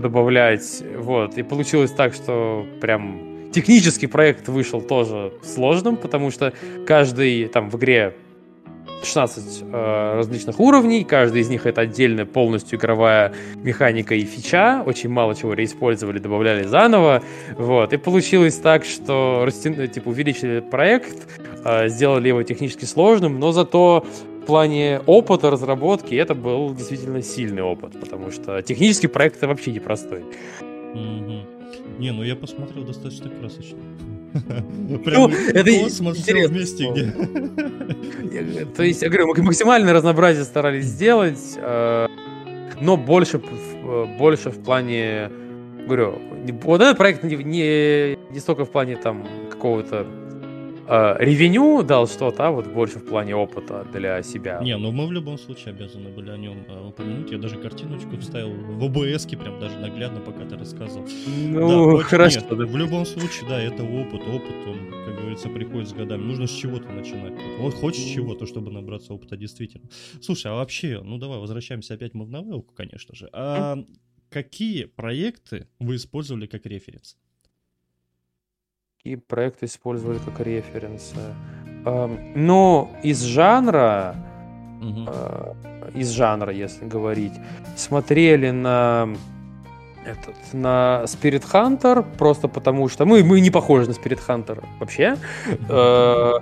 Добавлять. 0.00 0.82
Вот. 0.96 1.38
И 1.38 1.42
получилось 1.42 1.90
так, 1.90 2.14
что 2.14 2.66
прям 2.80 3.50
технический 3.52 4.06
проект 4.06 4.48
вышел 4.48 4.80
тоже 4.80 5.32
сложным, 5.42 5.96
потому 5.96 6.30
что 6.30 6.52
каждый 6.86 7.46
там 7.46 7.70
в 7.70 7.76
игре 7.76 8.14
16 9.04 9.64
э, 9.70 10.14
различных 10.16 10.58
уровней, 10.60 11.04
каждый 11.04 11.42
из 11.42 11.48
них 11.48 11.66
это 11.66 11.82
отдельная 11.82 12.24
полностью 12.24 12.78
игровая 12.78 13.32
механика 13.56 14.14
и 14.14 14.24
фича, 14.24 14.82
очень 14.84 15.10
мало 15.10 15.34
чего 15.34 15.54
реиспользовали, 15.54 16.18
добавляли 16.18 16.64
заново, 16.64 17.22
вот, 17.56 17.92
и 17.92 17.96
получилось 17.96 18.56
так, 18.56 18.84
что 18.84 19.42
растян... 19.44 19.88
типа 19.88 20.08
увеличили 20.08 20.60
проект, 20.60 21.28
э, 21.64 21.88
сделали 21.88 22.28
его 22.28 22.42
технически 22.42 22.84
сложным, 22.84 23.38
но 23.38 23.52
зато 23.52 24.06
в 24.44 24.46
плане 24.46 25.00
опыта 25.06 25.50
разработки 25.50 26.14
это 26.14 26.34
был 26.34 26.74
действительно 26.74 27.22
сильный 27.22 27.62
опыт, 27.62 27.98
потому 27.98 28.30
что 28.30 28.60
технический 28.60 29.06
проект 29.06 29.38
это 29.38 29.48
вообще 29.48 29.72
непростой. 29.72 30.22
Mm-hmm. 30.60 31.98
Не, 31.98 32.12
ну 32.12 32.22
я 32.22 32.36
посмотрел 32.36 32.84
достаточно 32.84 33.30
красочно. 33.30 33.78
Прям 35.04 35.22
ну, 35.22 35.28
это 35.30 35.80
космос 35.80 36.18
все 36.18 36.46
вместе 36.46 36.90
где. 36.90 38.66
То 38.66 38.82
есть, 38.82 39.00
я 39.00 39.08
говорю, 39.08 39.28
максимальное 39.42 39.94
разнообразие 39.94 40.44
старались 40.44 40.84
сделать, 40.84 41.56
э, 41.56 42.06
но 42.82 42.96
больше, 42.98 43.40
больше 44.18 44.50
в 44.50 44.62
плане, 44.62 45.30
говорю, 45.86 46.18
вот 46.64 46.82
этот 46.82 46.98
проект 46.98 47.24
не, 47.24 47.36
не 47.36 48.40
столько 48.40 48.66
в 48.66 48.70
плане 48.70 48.96
там 48.96 49.26
какого-то 49.50 50.06
э, 50.86 51.16
ревеню 51.18 51.82
дал 51.82 52.06
что-то, 52.06 52.46
а 52.46 52.50
вот 52.50 52.66
больше 52.66 52.98
в 52.98 53.04
плане 53.04 53.36
опыта 53.36 53.86
для 53.92 54.22
себя. 54.22 54.60
Не, 54.62 54.76
ну 54.76 54.92
мы 54.92 55.06
в 55.06 55.12
любом 55.12 55.38
случае 55.38 55.74
обязаны 55.74 56.10
были 56.10 56.30
о 56.30 56.36
нем 56.36 56.64
э, 56.68 56.88
упомянуть. 56.88 57.30
Я 57.30 57.38
даже 57.38 57.56
картиночку 57.56 58.16
вставил 58.16 58.52
в 58.52 58.84
обс 58.84 59.26
прям 59.26 59.60
даже 59.60 59.78
наглядно, 59.78 60.20
пока 60.20 60.44
ты 60.44 60.56
рассказывал. 60.56 61.06
Ну, 61.26 61.98
да, 61.98 62.04
хорошо. 62.04 62.40
Нет, 62.40 62.48
да. 62.48 62.66
В 62.66 62.76
любом 62.76 63.06
случае, 63.06 63.48
да, 63.48 63.60
это 63.60 63.82
опыт. 63.82 64.22
Опыт, 64.22 64.54
он, 64.66 65.04
как 65.04 65.16
говорится, 65.16 65.48
приходит 65.48 65.88
с 65.88 65.92
годами. 65.92 66.22
Нужно 66.22 66.46
с 66.46 66.50
чего-то 66.50 66.88
начинать. 66.90 67.32
Вот 67.58 67.74
хочешь 67.74 68.04
чего-то, 68.04 68.46
чтобы 68.46 68.70
набраться 68.70 69.14
опыта, 69.14 69.36
действительно. 69.36 69.88
Слушай, 70.20 70.52
а 70.52 70.54
вообще, 70.54 71.00
ну 71.02 71.18
давай 71.18 71.38
возвращаемся 71.38 71.94
опять 71.94 72.14
мы 72.14 72.24
в 72.24 72.30
новелку, 72.30 72.74
конечно 72.74 73.14
же. 73.14 73.28
А 73.32 73.78
какие 74.30 74.84
проекты 74.84 75.68
вы 75.78 75.96
использовали 75.96 76.46
как 76.46 76.66
референс? 76.66 77.16
И 79.04 79.16
проекты 79.16 79.66
использовали 79.66 80.18
как 80.18 80.40
референсы. 80.40 81.16
Но 81.84 82.90
из 83.02 83.20
жанра, 83.22 84.16
угу. 84.80 85.10
из 85.94 86.10
жанра, 86.10 86.50
если 86.50 86.86
говорить, 86.86 87.34
смотрели 87.76 88.50
на 88.50 89.10
этот, 90.06 90.34
на 90.54 91.02
Spirit 91.04 91.44
Hunter, 91.52 92.02
просто 92.16 92.48
потому 92.48 92.88
что 92.88 93.04
мы, 93.04 93.22
мы 93.22 93.42
не 93.42 93.50
похожи 93.50 93.88
на 93.88 93.92
Spirit 93.92 94.20
Hunter 94.26 94.64
вообще. 94.80 95.18
Э, 95.68 96.32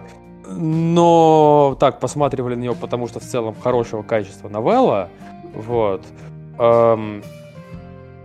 но 0.49 1.77
так, 1.81 1.99
посматривали 1.99 2.55
на 2.55 2.61
него, 2.63 2.75
потому 2.75 3.09
что 3.09 3.19
в 3.19 3.25
целом 3.25 3.57
хорошего 3.61 4.03
качества 4.03 4.49
новелла. 4.49 5.09
Вот 5.55 6.05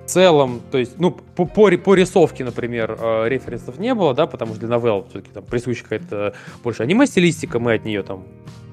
целом, 0.07 0.61
то 0.71 0.77
есть, 0.77 0.99
ну, 0.99 1.11
по, 1.11 1.45
по, 1.45 1.69
по 1.77 1.95
рисовке, 1.95 2.43
например, 2.43 2.97
э, 2.99 3.29
референсов 3.29 3.79
не 3.79 3.93
было, 3.93 4.13
да, 4.13 4.27
потому 4.27 4.51
что 4.51 4.61
для 4.61 4.69
новелл 4.69 5.05
все-таки 5.09 5.31
там 5.33 5.43
присуща 5.43 5.83
какая-то 5.83 6.33
больше 6.63 6.83
аниме-стилистика, 6.83 7.59
мы 7.59 7.73
от 7.73 7.85
нее 7.85 8.03
там 8.03 8.23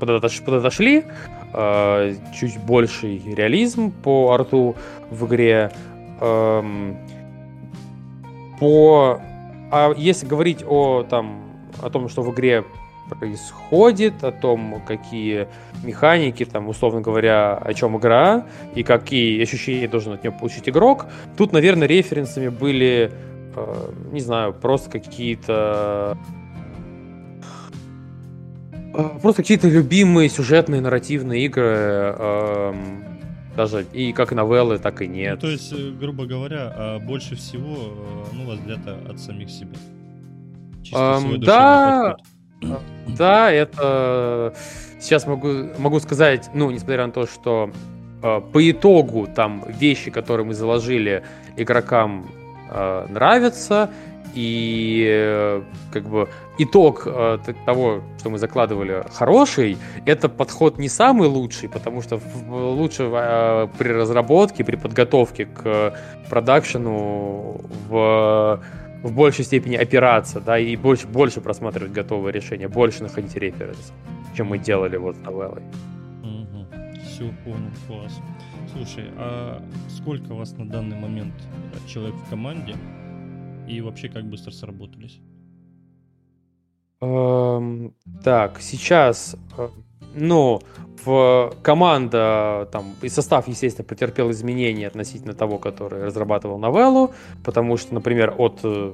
подотош, 0.01 0.41
подотошли, 0.43 1.05
э, 1.53 2.15
чуть 2.39 2.59
больший 2.59 3.23
реализм 3.35 3.91
по 3.91 4.33
арту 4.33 4.77
в 5.11 5.27
игре. 5.27 5.71
Э, 6.21 6.63
по... 8.59 9.21
А 9.71 9.93
если 9.97 10.27
говорить 10.27 10.65
о, 10.67 11.03
там, 11.03 11.43
о 11.83 11.91
том, 11.91 12.09
что 12.09 12.23
в 12.23 12.33
игре 12.33 12.65
происходит, 13.09 14.25
о 14.25 14.33
том, 14.33 14.83
какие 14.87 15.49
механики, 15.83 16.45
там, 16.45 16.69
условно 16.69 17.01
говоря, 17.01 17.57
о 17.57 17.75
чем 17.75 17.99
игра 17.99 18.47
и 18.75 18.83
какие 18.83 19.43
ощущения 19.43 19.89
должен 19.89 20.13
от 20.13 20.25
нее 20.25 20.33
получить 20.33 20.69
игрок. 20.69 21.07
Тут, 21.37 21.53
наверное, 21.53 21.87
референсами 21.87 22.49
были, 22.49 23.13
э, 23.55 23.93
не 24.13 24.21
знаю, 24.21 24.53
просто 24.53 24.91
какие-то 24.91 26.17
э, 28.95 29.19
просто 29.21 29.43
какие-то 29.43 29.69
любимые 29.69 30.29
сюжетные 30.29 30.81
нарративные 30.81 31.45
игры, 31.45 32.15
э, 32.19 32.75
даже 33.57 33.87
и 33.93 34.13
как 34.13 34.33
новеллы, 34.33 34.79
так 34.79 35.03
и 35.03 35.07
нет. 35.07 35.37
Ну, 35.37 35.41
то 35.41 35.49
есть, 35.49 35.73
э, 35.73 35.91
грубо 36.01 36.27
говоря, 36.27 36.73
а 36.75 36.99
больше 36.99 37.37
всего, 37.37 37.77
э, 37.77 38.25
ну, 38.33 38.47
возлето 38.47 38.99
от 39.09 39.21
самих 39.21 39.51
себя. 39.51 39.77
Чисто 40.83 40.99
um, 40.99 41.39
да, 41.39 42.17
подход. 42.17 42.34
Да, 43.07 43.51
это 43.51 44.55
сейчас 45.01 45.27
могу, 45.27 45.49
могу 45.79 46.01
сказать, 46.01 46.51
ну, 46.55 46.71
несмотря 46.71 47.07
на 47.07 47.13
то, 47.13 47.27
что 47.27 47.71
э, 48.23 48.41
по 48.53 48.71
итогу 48.71 49.27
там 49.27 49.65
вещи, 49.69 50.11
которые 50.11 50.47
мы 50.47 50.55
заложили 50.55 51.23
игрокам, 51.57 52.31
э, 52.71 53.07
нравятся, 53.09 53.91
и 54.35 55.07
э, 55.09 55.63
как 55.93 56.09
бы 56.09 56.29
итог 56.59 57.03
э, 57.07 57.39
того, 57.65 58.01
что 58.19 58.31
мы 58.31 58.39
закладывали, 58.39 59.05
хороший. 59.13 59.79
Это 60.07 60.29
подход 60.29 60.79
не 60.79 60.89
самый 60.89 61.29
лучший, 61.29 61.69
потому 61.69 62.03
что 62.03 62.21
лучше 62.49 63.09
э, 63.13 63.69
при 63.79 63.89
разработке, 63.89 64.65
при 64.65 64.77
подготовке 64.77 65.47
к 65.47 65.95
продакшену 66.29 67.61
в 67.89 68.61
в 69.05 69.13
большей 69.13 69.45
степени 69.45 69.77
опираться, 69.77 70.41
да, 70.41 70.59
и 70.59 70.75
больше, 70.77 71.07
больше 71.07 71.43
просматривать 71.43 71.93
готовые 71.93 72.33
решения, 72.33 72.69
больше 72.69 73.03
находить 73.03 73.37
референс, 73.37 73.93
чем 74.35 74.47
мы 74.47 74.59
делали 74.59 74.97
вот 74.97 75.17
с 75.17 75.19
новеллой. 75.19 75.63
Угу. 76.23 76.67
Все, 77.05 77.31
понял, 77.45 77.71
класс. 77.87 78.19
Слушай, 78.73 79.11
а 79.19 79.63
сколько 79.91 80.33
у 80.33 80.37
вас 80.37 80.53
на 80.53 80.67
данный 80.67 80.99
момент 80.99 81.35
э, 81.75 81.89
человек 81.89 82.15
в 82.15 82.31
команде 82.31 82.77
и 83.69 83.83
вообще 83.83 84.09
как 84.09 84.25
быстро 84.25 84.53
сработались? 84.53 85.21
Эм, 87.03 87.95
так, 88.25 88.59
сейчас, 88.61 89.37
э, 89.59 89.69
ну, 90.15 90.63
в 91.05 91.55
команда, 91.63 92.69
там, 92.73 92.95
и 93.03 93.09
состав, 93.09 93.49
естественно, 93.49 93.87
потерпел 93.87 94.31
изменения 94.31 94.87
относительно 94.87 95.35
того, 95.35 95.59
который 95.59 96.05
разрабатывал 96.05 96.59
новеллу, 96.59 97.13
потому 97.45 97.77
что, 97.77 97.95
например, 97.95 98.35
от, 98.39 98.61
э, 98.65 98.93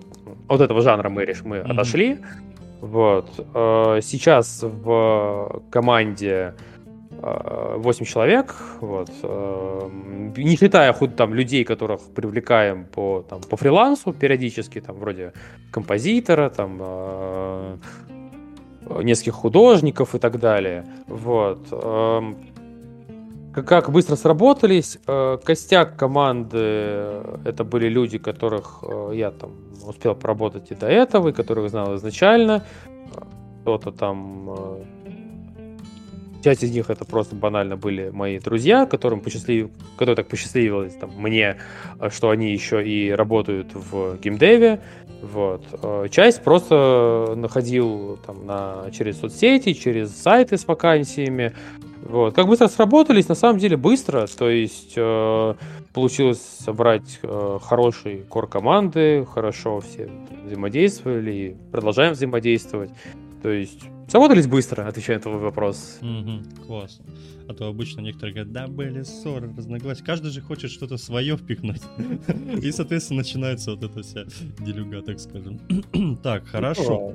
от 0.49 0.61
этого 0.61 0.81
жанра 0.83 1.09
мы, 1.09 1.27
мы 1.45 1.57
mm-hmm. 1.57 1.73
отошли. 1.73 2.19
Вот. 2.81 3.29
Э, 3.55 4.01
сейчас 4.03 4.63
в 4.63 5.63
команде 5.71 6.55
8 7.23 8.07
человек, 8.07 8.55
вот, 8.81 9.11
не 10.37 10.57
считая 10.57 10.93
хоть 10.95 11.17
там 11.17 11.35
людей, 11.35 11.65
которых 11.65 12.01
привлекаем 12.15 12.87
по, 12.87 13.25
там, 13.29 13.43
по 13.43 13.57
фрилансу 13.59 14.13
периодически, 14.15 14.81
там, 14.81 14.97
вроде 14.97 15.33
композитора, 15.71 16.49
там, 16.49 17.79
нескольких 19.03 19.35
художников 19.35 20.15
и 20.15 20.19
так 20.19 20.39
далее. 20.39 20.85
Вот. 21.07 21.61
Эм, 21.71 22.37
как 23.53 23.91
быстро 23.91 24.17
сработались. 24.17 24.99
Э, 25.07 25.39
костяк 25.43 25.97
команды 25.97 26.59
э, 26.59 27.37
это 27.45 27.65
были 27.65 27.89
люди, 27.89 28.19
которых 28.19 28.83
э, 28.83 29.13
я 29.15 29.31
там 29.31 29.51
успел 29.87 30.15
поработать 30.15 30.71
и 30.71 30.75
до 30.75 30.87
этого, 30.87 31.29
и 31.29 31.33
которых 31.33 31.71
знал 31.71 31.97
изначально. 31.97 32.65
Кто-то 33.63 33.93
там 33.93 34.57
Часть 36.43 36.63
из 36.63 36.73
них 36.73 36.89
это 36.89 37.05
просто 37.05 37.35
банально 37.35 37.77
были 37.77 38.11
мои 38.11 38.39
друзья, 38.39 38.87
которым 38.87 39.21
посчастлив... 39.21 39.69
которые 39.97 40.17
так 40.17 40.29
посчастливилось 40.29 40.95
там, 40.95 41.11
мне, 41.17 41.57
что 42.09 42.31
они 42.31 42.53
еще 42.53 42.87
и 42.87 43.11
работают 43.11 43.69
в 43.75 44.19
геймдеве. 44.19 44.81
Вот. 45.23 45.63
Э, 45.83 46.07
часть 46.11 46.43
просто 46.43 47.35
находил 47.37 48.19
там, 48.27 48.47
на... 48.47 48.91
через 48.91 49.21
соцсети, 49.21 49.75
через 49.75 50.17
сайты 50.17 50.57
с 50.57 50.67
вакансиями. 50.67 51.53
Вот. 52.03 52.35
Как 52.35 52.47
быстро 52.47 52.69
сработались, 52.69 53.29
на 53.29 53.35
самом 53.35 53.59
деле 53.59 53.77
быстро. 53.77 54.27
То 54.27 54.49
есть 54.49 54.95
э, 54.97 55.55
получилось 55.93 56.41
собрать 56.41 57.19
э, 57.23 57.59
хороший 57.63 58.25
кор 58.29 58.47
команды, 58.47 59.27
хорошо 59.31 59.81
все 59.81 60.09
взаимодействовали 60.45 61.33
и 61.33 61.57
продолжаем 61.71 62.15
взаимодействовать. 62.15 62.91
То 63.43 63.51
есть 63.51 63.81
Сработались 64.11 64.49
быстро, 64.49 64.89
отвечая 64.89 65.19
на 65.19 65.23
твой 65.23 65.39
вопрос. 65.39 66.01
Угу, 66.03 66.65
классно. 66.67 67.05
А 67.47 67.55
то 67.55 67.69
обычно 67.69 68.01
некоторые 68.01 68.35
говорят, 68.35 68.53
да, 68.53 68.67
были 68.67 69.05
ссоры, 69.05 69.55
разногласия. 69.57 70.03
Каждый 70.03 70.33
же 70.33 70.41
хочет 70.41 70.73
что-то 70.73 70.97
свое 70.97 71.37
впихнуть. 71.37 71.83
И, 72.61 72.73
соответственно, 72.73 73.19
начинается 73.19 73.71
вот 73.71 73.85
эта 73.85 74.03
вся 74.03 74.25
делюга, 74.59 75.03
так 75.03 75.21
скажем. 75.21 75.61
Так, 76.25 76.45
хорошо. 76.49 77.15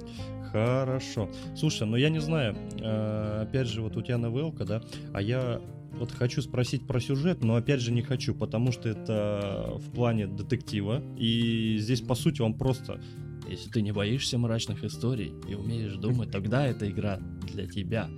Хорошо. 0.53 1.29
Слушай, 1.53 1.85
ну 1.85 1.97
я 1.97 2.09
не 2.09 2.19
знаю, 2.19 2.55
э, 2.79 3.41
опять 3.41 3.67
же, 3.67 3.81
вот 3.81 3.97
у 3.97 4.01
тебя 4.01 4.17
новелка, 4.17 4.63
да, 4.63 4.81
а 5.13 5.21
я 5.21 5.59
вот 5.99 6.13
хочу 6.13 6.41
спросить 6.41 6.87
про 6.87 7.01
сюжет, 7.01 7.43
но 7.43 7.57
опять 7.57 7.81
же 7.81 7.91
не 7.91 8.03
хочу, 8.03 8.33
потому 8.33 8.71
что 8.71 8.87
это 8.87 9.73
в 9.75 9.91
плане 9.91 10.27
детектива, 10.27 11.03
и 11.17 11.75
здесь, 11.77 11.99
по 11.99 12.15
сути, 12.15 12.41
он 12.41 12.53
просто 12.53 13.01
если 13.49 13.69
ты 13.69 13.81
не 13.81 13.91
боишься 13.91 14.37
мрачных 14.37 14.83
историй 14.83 15.33
и 15.47 15.55
умеешь 15.55 15.95
думать, 15.95 16.31
тогда 16.31 16.65
эта 16.65 16.89
игра 16.89 17.19
для 17.53 17.67
тебя. 17.67 18.09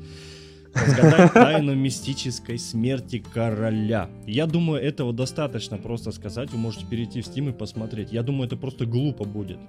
Разгадать 0.74 1.34
тайну 1.34 1.75
мистической 1.75 2.57
смерти 2.60 3.24
короля. 3.34 4.10
Я 4.25 4.46
думаю, 4.46 4.81
этого 4.81 5.13
достаточно 5.13 5.78
просто 5.78 6.12
сказать. 6.12 6.51
Вы 6.51 6.58
можете 6.58 6.86
перейти 6.86 7.21
в 7.21 7.28
Steam 7.28 7.49
и 7.49 7.54
посмотреть. 7.54 8.12
Я 8.12 8.23
думаю, 8.23 8.47
это 8.47 8.58
просто 8.58 8.86
глупо 8.86 9.23
будет. 9.23 9.60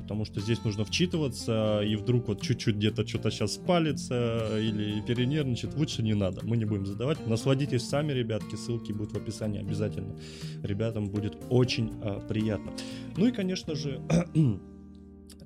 Потому 0.00 0.24
что 0.24 0.40
здесь 0.40 0.64
нужно 0.64 0.86
вчитываться, 0.86 1.82
и 1.82 1.94
вдруг 1.94 2.28
вот 2.28 2.40
чуть-чуть 2.40 2.76
где-то 2.76 3.06
что-то 3.06 3.30
сейчас 3.30 3.54
спалится 3.54 4.58
или 4.58 5.02
перенервничает. 5.02 5.74
Лучше 5.74 6.02
не 6.02 6.14
надо. 6.14 6.40
Мы 6.44 6.56
не 6.56 6.64
будем 6.64 6.86
задавать. 6.86 7.26
Насладитесь 7.26 7.86
сами, 7.86 8.12
ребятки. 8.12 8.54
Ссылки 8.54 8.92
будут 8.92 9.12
в 9.12 9.16
описании 9.16 9.60
обязательно. 9.60 10.16
Ребятам 10.62 11.10
будет 11.10 11.36
очень 11.50 11.92
а, 12.02 12.20
приятно. 12.20 12.72
Ну 13.18 13.26
и, 13.26 13.32
конечно 13.32 13.74
же, 13.74 14.00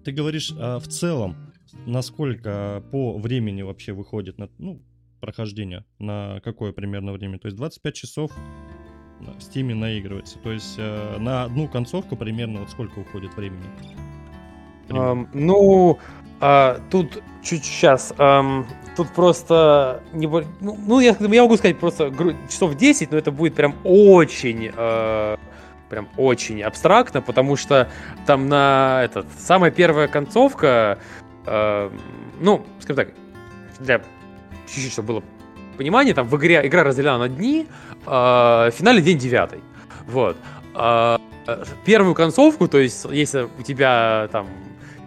ты 0.05 0.13
говоришь 0.13 0.53
а, 0.59 0.79
в 0.79 0.89
целом, 0.89 1.53
насколько 1.87 2.83
по 2.91 3.19
времени 3.19 3.63
вообще 3.63 3.93
выходит 3.93 4.39
на, 4.39 4.49
ну, 4.59 4.83
прохождение, 5.21 5.85
на 5.99 6.41
какое 6.45 6.73
примерно 6.73 7.13
время? 7.13 7.39
То 7.39 7.47
есть 7.47 7.57
25 7.57 7.95
часов 7.95 8.33
в 9.21 9.39
Steam 9.39 9.75
наигрывается. 9.75 10.39
То 10.39 10.53
есть 10.53 10.75
э, 10.79 11.17
на 11.19 11.45
одну 11.45 11.69
концовку 11.69 12.17
примерно 12.17 12.61
вот 12.61 12.71
сколько 12.71 12.99
уходит 12.99 13.35
времени? 13.37 13.65
Um, 14.89 15.29
ну, 15.33 15.99
а, 16.41 16.81
тут 16.91 17.23
чуть 17.43 17.65
сейчас. 17.65 18.13
Um, 18.19 18.67
тут 18.97 19.09
просто 19.15 20.03
не 20.13 20.27
ну, 20.27 20.77
ну 20.87 21.01
я, 21.01 21.17
я 21.19 21.43
могу 21.43 21.57
сказать 21.57 21.79
просто 21.79 22.13
часов 22.51 22.77
10, 22.77 23.13
но 23.13 23.17
это 23.17 23.31
будет 23.31 23.55
прям 23.55 23.75
очень 23.85 24.67
uh, 24.67 25.39
прям 25.93 26.09
очень 26.17 26.63
абстрактно, 26.63 27.21
потому 27.21 27.55
что 27.55 27.91
там 28.25 28.49
на 28.49 29.03
этот 29.05 29.27
самая 29.39 29.71
первая 29.71 30.09
концовка, 30.09 30.99
э, 31.45 31.91
ну, 32.41 32.65
скажем 32.81 32.97
так, 32.97 33.15
для 33.79 34.01
чуть-чуть, 34.67 34.91
чтобы 34.91 35.09
было 35.09 35.23
понимание, 35.77 36.15
там 36.15 36.27
в 36.29 36.37
игре 36.39 36.63
игра 36.65 36.83
разделена 36.83 37.19
на 37.19 37.29
дни, 37.29 37.67
э, 38.07 38.71
финале 38.73 39.03
день 39.03 39.19
девятый. 39.19 39.61
Вот. 40.07 40.39
Э, 40.75 41.19
первую 41.85 42.15
концовку, 42.15 42.69
то 42.69 42.79
есть, 42.79 43.05
если 43.11 43.51
у 43.59 43.63
тебя 43.63 44.31
там 44.33 44.49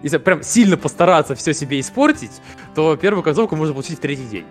если 0.03 0.19
прям 0.19 0.43
сильно 0.43 0.77
постараться 0.77 1.33
все 1.33 1.51
себе 1.55 1.79
испортить, 1.79 2.43
то 2.75 2.95
первую 2.95 3.23
концовку 3.23 3.55
можно 3.55 3.73
получить 3.73 3.97
в 3.97 4.01
третий 4.01 4.27
день. 4.27 4.45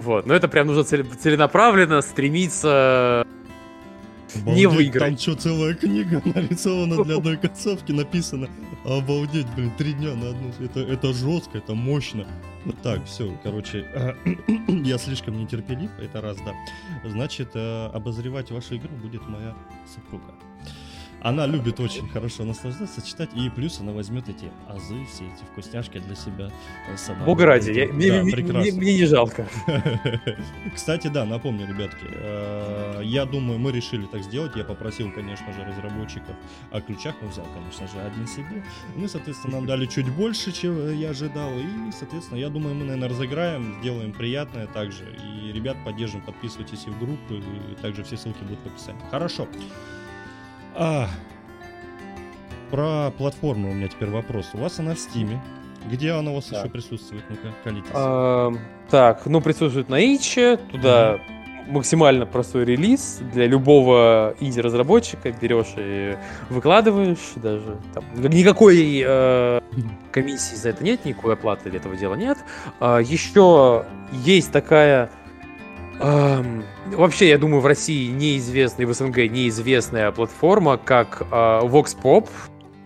Вот. 0.00 0.24
Но 0.24 0.32
это 0.32 0.48
прям 0.48 0.66
нужно 0.66 0.82
целенаправленно 0.84 2.00
стремиться 2.00 3.26
Обалдеть, 4.36 4.56
не 4.56 4.66
выиграть. 4.66 5.02
Там 5.02 5.18
что, 5.18 5.34
целая 5.34 5.74
книга 5.74 6.22
нарисована 6.34 7.02
для 7.04 7.16
одной 7.16 7.36
концовки, 7.36 7.92
написано. 7.92 8.48
Обалдеть, 8.84 9.46
блин, 9.54 9.72
три 9.76 9.92
дня 9.92 10.14
на 10.14 10.30
одну. 10.30 10.52
Это, 10.60 10.80
это 10.80 11.12
жестко, 11.12 11.58
это 11.58 11.74
мощно. 11.74 12.26
Так, 12.82 13.04
все, 13.04 13.36
короче, 13.42 13.86
я 14.68 14.98
слишком 14.98 15.38
нетерпелив, 15.38 15.90
это 16.00 16.20
раз, 16.20 16.38
да. 16.38 16.54
Значит, 17.08 17.50
э, 17.54 17.86
обозревать 17.92 18.50
вашу 18.50 18.76
игру 18.76 18.90
будет 19.02 19.28
моя 19.28 19.54
супруга. 19.94 20.32
Она 21.24 21.46
любит 21.46 21.80
очень 21.80 22.06
хорошо 22.06 22.44
наслаждаться, 22.44 23.00
читать, 23.00 23.30
и 23.34 23.48
плюс 23.48 23.80
она 23.80 23.92
возьмет 23.92 24.28
эти 24.28 24.50
азы, 24.68 25.06
все 25.10 25.24
эти 25.24 25.42
вкусняшки 25.50 25.96
для 25.98 26.14
себя 26.14 26.50
э, 26.86 26.98
сама. 26.98 27.24
Бога 27.24 27.46
ради, 27.46 27.70
я, 27.70 27.86
да, 27.86 27.94
мне, 27.94 28.22
мне, 28.22 28.72
мне 28.72 28.94
не 28.94 29.06
жалко. 29.06 29.48
Кстати, 30.74 31.06
да, 31.06 31.24
напомню, 31.24 31.66
ребятки, 31.66 32.04
э, 32.10 33.00
я 33.04 33.24
думаю, 33.24 33.58
мы 33.58 33.72
решили 33.72 34.04
так 34.04 34.22
сделать. 34.22 34.54
Я 34.54 34.64
попросил, 34.64 35.10
конечно 35.12 35.50
же, 35.54 35.64
разработчиков 35.64 36.36
о 36.70 36.82
ключах, 36.82 37.14
но 37.22 37.28
взял, 37.28 37.46
конечно 37.54 37.88
же, 37.88 38.06
один 38.06 38.26
себе. 38.26 38.62
Ну, 38.94 39.08
соответственно, 39.08 39.54
нам 39.54 39.66
дали 39.66 39.86
чуть 39.86 40.10
больше, 40.10 40.52
чем 40.52 40.94
я 40.94 41.08
ожидал, 41.08 41.52
и, 41.58 41.90
соответственно, 41.98 42.36
я 42.36 42.50
думаю, 42.50 42.74
мы, 42.74 42.84
наверное, 42.84 43.08
разыграем, 43.08 43.78
сделаем 43.80 44.12
приятное 44.12 44.66
также. 44.66 45.04
И 45.24 45.52
ребят 45.52 45.78
поддержим, 45.86 46.20
подписывайтесь 46.20 46.84
и 46.86 46.90
в 46.90 46.98
группы, 46.98 47.42
и 47.72 47.80
также 47.80 48.04
все 48.04 48.18
ссылки 48.18 48.42
будут 48.42 48.58
в 48.62 48.66
описании. 48.66 49.00
Хорошо. 49.10 49.48
А, 50.74 51.08
про 52.70 53.12
платформу 53.16 53.70
у 53.70 53.74
меня 53.74 53.88
теперь 53.88 54.10
вопрос. 54.10 54.50
У 54.54 54.58
вас 54.58 54.78
она 54.78 54.94
в 54.94 54.98
Стиме. 54.98 55.40
Где 55.90 56.12
она 56.12 56.30
у 56.30 56.36
вас 56.36 56.48
да. 56.48 56.60
еще 56.60 56.70
присутствует? 56.70 57.22
Ну-ка, 57.28 57.54
колитесь. 57.62 57.90
А, 57.92 58.52
так, 58.90 59.26
ну 59.26 59.40
присутствует 59.40 59.88
на 59.88 60.00
Иче. 60.00 60.56
Туда 60.56 61.14
mm-hmm. 61.14 61.72
максимально 61.72 62.26
простой 62.26 62.64
релиз 62.64 63.20
для 63.32 63.46
любого 63.46 64.34
инди-разработчика. 64.40 65.30
Берешь 65.30 65.74
и 65.76 66.16
выкладываешь. 66.48 67.32
Даже 67.36 67.78
там 67.92 68.04
никакой 68.16 69.02
э, 69.04 69.60
комиссии 70.10 70.56
за 70.56 70.70
это 70.70 70.82
нет, 70.82 71.04
никакой 71.04 71.34
оплаты 71.34 71.70
для 71.70 71.78
этого 71.78 71.96
дела 71.96 72.14
нет. 72.14 72.38
А, 72.80 72.98
еще 72.98 73.84
есть 74.12 74.50
такая 74.52 75.10
Эм, 76.00 76.64
вообще, 76.92 77.28
я 77.28 77.38
думаю, 77.38 77.60
в 77.60 77.66
России 77.66 78.10
неизвестная, 78.10 78.86
в 78.86 78.92
СНГ 78.92 79.16
неизвестная 79.16 80.10
платформа, 80.12 80.76
как 80.76 81.22
э, 81.22 81.24
Vox 81.24 81.96
Pop 82.02 82.28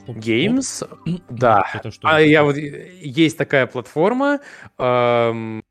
Games. 0.06 0.88
Да. 1.28 1.64
Это 1.74 1.90
что? 1.90 2.08
А 2.08 2.20
я 2.20 2.42
вот 2.44 2.56
есть 2.56 3.36
такая 3.36 3.66
платформа. 3.66 4.40
Эм, 4.78 5.62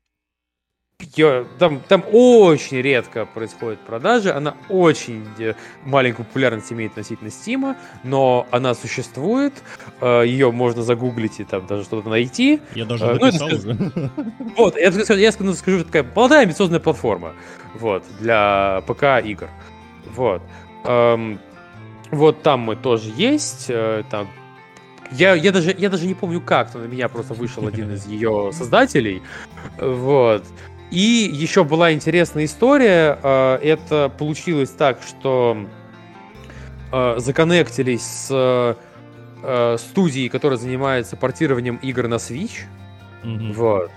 там, 1.58 1.80
там 1.88 2.04
очень 2.12 2.78
редко 2.78 3.26
происходят 3.26 3.80
продажи, 3.80 4.32
она 4.32 4.54
очень 4.68 5.24
э, 5.38 5.54
маленькую 5.84 6.26
популярность 6.26 6.72
имеет 6.72 6.92
относительно 6.92 7.30
Стима, 7.30 7.76
но 8.04 8.46
она 8.50 8.74
существует, 8.74 9.52
э, 10.00 10.24
ее 10.26 10.50
можно 10.50 10.82
загуглить 10.82 11.40
и 11.40 11.44
там 11.44 11.66
даже 11.66 11.84
что-то 11.84 12.08
найти. 12.08 12.60
Я 12.74 12.84
даже 12.84 13.04
э, 13.06 13.14
написал 13.14 13.48
ну, 13.48 13.54
это, 13.54 13.68
уже. 13.68 14.10
Вот, 14.56 14.76
я, 14.76 14.90
я 15.14 15.32
скажу, 15.32 15.54
скажу, 15.54 15.84
такая 15.84 16.04
молодая 16.14 16.42
амбициозная 16.42 16.80
платформа, 16.80 17.32
вот, 17.74 18.04
для 18.20 18.82
ПК 18.86 19.24
игр, 19.24 19.48
вот. 20.14 20.42
Эм, 20.84 21.40
вот 22.10 22.42
там 22.42 22.60
мы 22.60 22.76
тоже 22.76 23.12
есть, 23.16 23.70
там 24.10 24.28
я, 25.12 25.34
я, 25.34 25.52
даже, 25.52 25.74
я 25.76 25.90
даже 25.90 26.06
не 26.06 26.14
помню 26.14 26.40
как, 26.40 26.74
но 26.74 26.80
на 26.80 26.84
меня 26.84 27.08
просто 27.08 27.34
вышел 27.34 27.66
один 27.66 27.94
из 27.94 28.06
ее 28.06 28.50
создателей. 28.52 29.22
Вот. 29.80 30.44
И 30.90 31.30
еще 31.32 31.64
была 31.64 31.92
интересная 31.92 32.46
история. 32.46 33.18
А, 33.22 33.58
это 33.58 34.10
получилось 34.16 34.70
так, 34.70 35.00
что 35.06 35.66
а, 36.90 37.18
законнектились 37.18 38.02
с 38.02 38.28
а, 38.30 39.76
студией, 39.78 40.28
которая 40.28 40.58
занимается 40.58 41.16
портированием 41.16 41.76
игр 41.76 42.08
на 42.08 42.14
Switch. 42.14 42.62
Mm-hmm. 43.22 43.52
Вот 43.54 43.90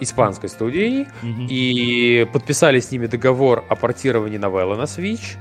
испанской 0.00 0.48
студией 0.48 1.06
mm-hmm. 1.22 1.48
и 1.50 2.26
подписали 2.32 2.80
с 2.80 2.90
ними 2.90 3.08
договор 3.08 3.62
о 3.68 3.76
портировании 3.76 4.38
новеллы 4.38 4.74
на 4.74 4.84
Switch. 4.84 5.36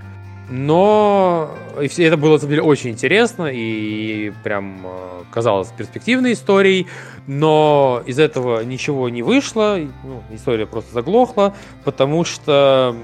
Но 0.49 1.51
это 1.79 2.17
было, 2.17 2.33
на 2.33 2.39
самом 2.39 2.51
деле, 2.51 2.61
очень 2.61 2.91
интересно 2.91 3.49
и 3.51 4.31
прям 4.43 4.81
э, 4.85 5.23
казалось 5.31 5.69
перспективной 5.75 6.33
историей, 6.33 6.87
но 7.25 8.03
из 8.05 8.19
этого 8.19 8.63
ничего 8.63 9.09
не 9.09 9.23
вышло, 9.23 9.79
ну, 10.03 10.23
история 10.31 10.67
просто 10.67 10.93
заглохла, 10.93 11.55
потому 11.83 12.23
что 12.23 12.95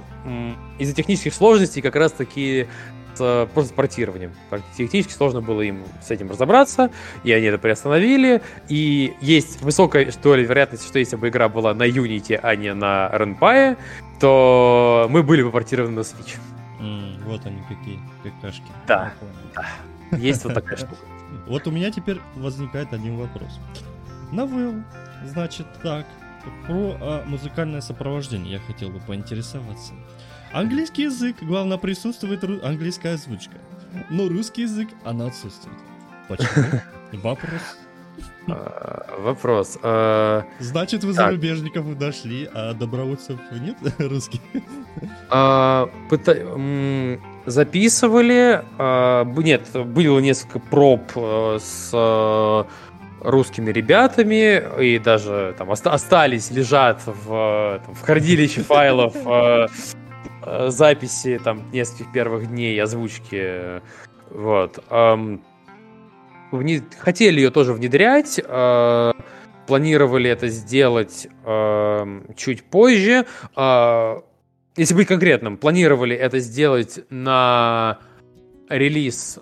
из-за 0.77 0.93
технических 0.93 1.34
сложностей 1.34 1.82
как 1.82 1.95
раз-таки 1.95 2.67
с 3.15 3.49
просто 3.54 3.73
портированием. 3.73 4.32
Технически 4.77 5.13
сложно 5.13 5.41
было 5.41 5.62
им 5.62 5.84
с 6.01 6.12
этим 6.12 6.30
разобраться, 6.30 6.91
и 7.23 7.32
они 7.32 7.47
это 7.47 7.58
приостановили. 7.58 8.41
И 8.69 9.13
есть 9.21 9.62
высокая 9.62 10.12
доля 10.23 10.43
вероятности, 10.43 10.88
что 10.88 10.99
если 10.99 11.15
бы 11.15 11.30
игра 11.30 11.49
была 11.49 11.73
на 11.73 11.88
Unity, 11.88 12.39
а 12.41 12.56
не 12.56 12.73
на 12.73 13.10
Renpy, 13.13 13.77
то 14.19 15.08
мы 15.10 15.23
были 15.23 15.43
бы 15.43 15.51
портированы 15.51 15.95
на 15.95 15.99
Switch. 16.01 16.38
Mm, 16.82 17.24
вот 17.26 17.46
они 17.46 17.62
какие, 17.70 18.00
какашки. 18.24 18.65
Да, 18.88 19.13
да. 19.56 20.17
Есть 20.17 20.44
вот 20.44 20.54
такая 20.56 20.78
штука. 20.78 20.96
Вот 21.48 21.67
у 21.67 21.72
меня 21.72 21.91
теперь 21.91 22.20
возникает 22.36 22.91
один 22.94 23.17
вопрос. 23.17 23.60
Новелл, 24.32 24.84
значит 25.26 25.67
так, 25.82 26.06
про 26.65 26.98
а, 27.00 27.24
музыкальное 27.26 27.82
сопровождение 27.82 28.54
я 28.54 28.60
хотел 28.60 28.89
бы 28.89 29.00
поинтересоваться. 29.00 29.94
Английский 30.52 31.04
язык, 31.04 31.38
главное, 31.41 31.78
присутствует 31.78 32.44
ру- 32.44 32.62
английская 32.65 33.13
озвучка. 33.13 33.58
Но 34.10 34.28
русский 34.28 34.63
язык, 34.63 34.89
она 35.06 35.28
отсутствует. 35.28 35.78
Почему? 36.28 36.82
Вопрос. 37.13 37.62
А, 38.47 39.19
вопрос. 39.19 39.77
А, 39.84 40.45
Значит, 40.60 41.04
вы 41.04 41.13
зарубежников 41.13 41.97
дошли, 41.97 42.49
а 42.54 42.73
добровольцев 42.73 43.39
нет 43.51 43.77
русских? 43.99 44.39
А, 45.30 45.89
записывали. 47.45 48.63
Нет, 49.41 49.69
было 49.73 50.19
несколько 50.19 50.60
проб 50.60 51.01
э, 51.15 51.58
с 51.60 51.89
э, 51.93 52.63
русскими 53.23 53.71
ребятами, 53.71 54.62
и 54.82 54.99
даже 54.99 55.56
там 55.58 55.71
остались, 55.71 56.51
лежат 56.51 57.01
в, 57.06 57.82
в 57.88 58.01
хранилище 58.01 58.62
файлов 58.62 59.15
э, 59.25 59.67
записи 60.69 61.39
там 61.43 61.71
нескольких 61.71 62.12
первых 62.12 62.47
дней 62.47 62.82
озвучки. 62.82 63.82
Вот 64.30 64.84
вне... 66.51 66.83
хотели 66.99 67.39
ее 67.39 67.51
тоже 67.51 67.73
внедрять, 67.73 68.39
э, 68.43 69.13
планировали 69.67 70.29
это 70.29 70.47
сделать 70.47 71.27
э, 71.45 72.21
чуть 72.35 72.63
позже. 72.63 73.25
Э, 73.55 74.21
если 74.77 74.95
быть 74.95 75.07
конкретным, 75.07 75.57
планировали 75.57 76.15
это 76.15 76.39
сделать 76.39 76.99
на 77.09 77.99
релиз 78.69 79.39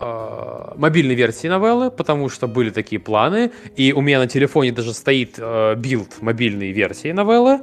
э, 0.00 0.72
мобильной 0.76 1.14
версии 1.14 1.48
новеллы, 1.48 1.90
потому 1.90 2.28
что 2.28 2.46
были 2.46 2.70
такие 2.70 3.00
планы, 3.00 3.50
и 3.76 3.92
у 3.92 4.00
меня 4.00 4.18
на 4.18 4.26
телефоне 4.26 4.72
даже 4.72 4.92
стоит 4.92 5.36
э, 5.38 5.74
билд 5.76 6.20
мобильной 6.20 6.72
версии 6.72 7.12
новеллы, 7.12 7.60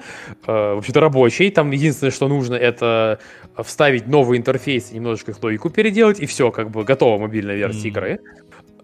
э, 0.47 0.73
вообще-то 0.75 0.99
рабочий, 0.99 1.51
там 1.51 1.71
единственное, 1.71 2.11
что 2.11 2.27
нужно, 2.27 2.55
это 2.55 3.19
вставить 3.63 4.07
новый 4.07 4.37
интерфейс, 4.37 4.91
немножечко 4.91 5.31
их 5.31 5.43
логику 5.43 5.69
переделать, 5.69 6.19
и 6.19 6.25
все, 6.25 6.51
как 6.51 6.71
бы 6.71 6.83
готова 6.83 7.19
мобильная 7.19 7.55
версия 7.55 7.87
mm. 7.87 7.91
игры. 7.91 8.19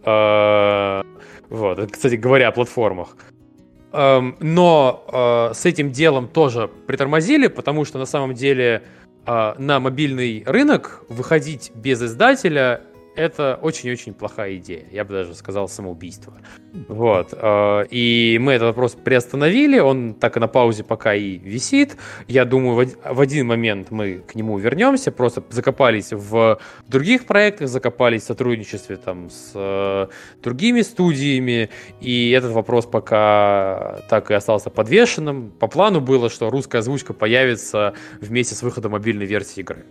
Э, 0.04 1.04
вот, 1.50 1.92
кстати 1.92 2.16
говоря, 2.16 2.48
о 2.48 2.52
платформах. 2.52 3.16
Эм, 3.94 4.38
но 4.40 5.04
э, 5.52 5.54
с 5.54 5.66
этим 5.66 5.92
делом 5.92 6.28
тоже 6.28 6.70
притормозили, 6.88 7.48
потому 7.48 7.84
что 7.84 8.00
на 8.00 8.06
самом 8.06 8.34
деле 8.34 8.84
э, 9.26 9.54
на 9.58 9.80
мобильный 9.80 10.44
рынок 10.46 11.04
выходить 11.10 11.72
без 11.76 12.02
издателя 12.02 12.82
это 13.16 13.60
очень-очень 13.62 14.14
плохая 14.14 14.56
идея. 14.58 14.86
Я 14.92 15.04
бы 15.04 15.14
даже 15.14 15.36
сказал 15.36 15.68
самоубийство. 15.68 16.34
Вот. 16.88 17.34
Э, 17.34 17.86
и 17.90 18.38
мы 18.42 18.54
этот 18.54 18.68
вопрос 18.68 18.94
приостановили. 18.94 19.80
Он 19.80 20.14
так 20.14 20.38
и 20.38 20.40
на 20.40 20.48
паузе 20.48 20.84
пока 20.84 21.14
и 21.14 21.38
висит. 21.38 21.98
Я 22.28 22.46
думаю, 22.46 22.90
в 23.04 23.20
один 23.20 23.48
момент 23.48 23.92
мы 23.92 24.20
к 24.20 24.36
нему 24.36 24.58
вернемся. 24.58 25.12
Просто 25.12 25.44
закопались 25.50 26.14
в 26.14 26.60
других 26.88 27.26
проектах, 27.26 27.68
закопались 27.68 28.24
в 28.24 28.26
сотрудничестве 28.26 28.96
там 28.96 29.30
с 29.30 29.52
э, 29.56 30.08
другими 30.42 30.82
студиями. 30.82 31.70
И 32.00 32.32
этот 32.32 32.52
вопрос 32.52 32.86
пока 32.86 34.00
так 34.10 34.32
и 34.32 34.34
остался 34.34 34.70
подвешенным. 34.70 35.52
По 35.52 35.68
плану 35.68 36.00
было, 36.00 36.30
что 36.30 36.50
русская 36.50 36.80
озвучка 36.80 37.14
появится 37.14 37.94
вместе 38.22 38.56
с 38.56 38.64
выходом 38.64 38.94
мобильной 38.94 39.26
версии 39.26 39.60
игры. 39.60 39.86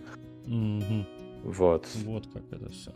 Mm-hmm. 0.47 1.05
Вот. 1.43 1.87
Вот 2.05 2.27
как 2.33 2.43
это 2.51 2.69
все. 2.69 2.91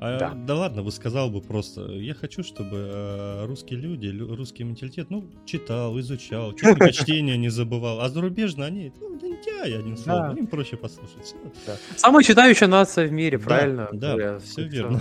А, 0.00 0.18
да. 0.18 0.32
да 0.34 0.54
ладно, 0.54 0.82
бы 0.82 0.90
сказал 0.92 1.30
бы 1.30 1.42
просто, 1.42 1.92
я 1.92 2.14
хочу, 2.14 2.42
чтобы 2.42 2.88
э, 2.90 3.44
русские 3.44 3.78
люди, 3.78 4.06
лю, 4.06 4.34
русский 4.34 4.64
менталитет, 4.64 5.10
ну, 5.10 5.30
читал, 5.44 5.98
изучал, 6.00 6.52
чуть 6.54 6.94
чтение 6.94 7.36
не 7.36 7.50
забывал, 7.50 8.00
а 8.00 8.08
зарубежные 8.08 8.68
они, 8.68 8.92
ну, 8.98 9.18
лентяй, 9.20 9.78
один 9.78 9.98
слово, 9.98 10.34
им 10.34 10.46
проще 10.46 10.78
послушать. 10.78 11.34
Да. 11.66 11.76
Самая 11.96 12.24
читающая 12.24 12.66
нация 12.66 13.08
в 13.08 13.12
мире, 13.12 13.38
правильно? 13.38 13.88
Да, 13.92 14.16
да 14.16 14.38
все 14.38 14.62
верно. 14.62 15.00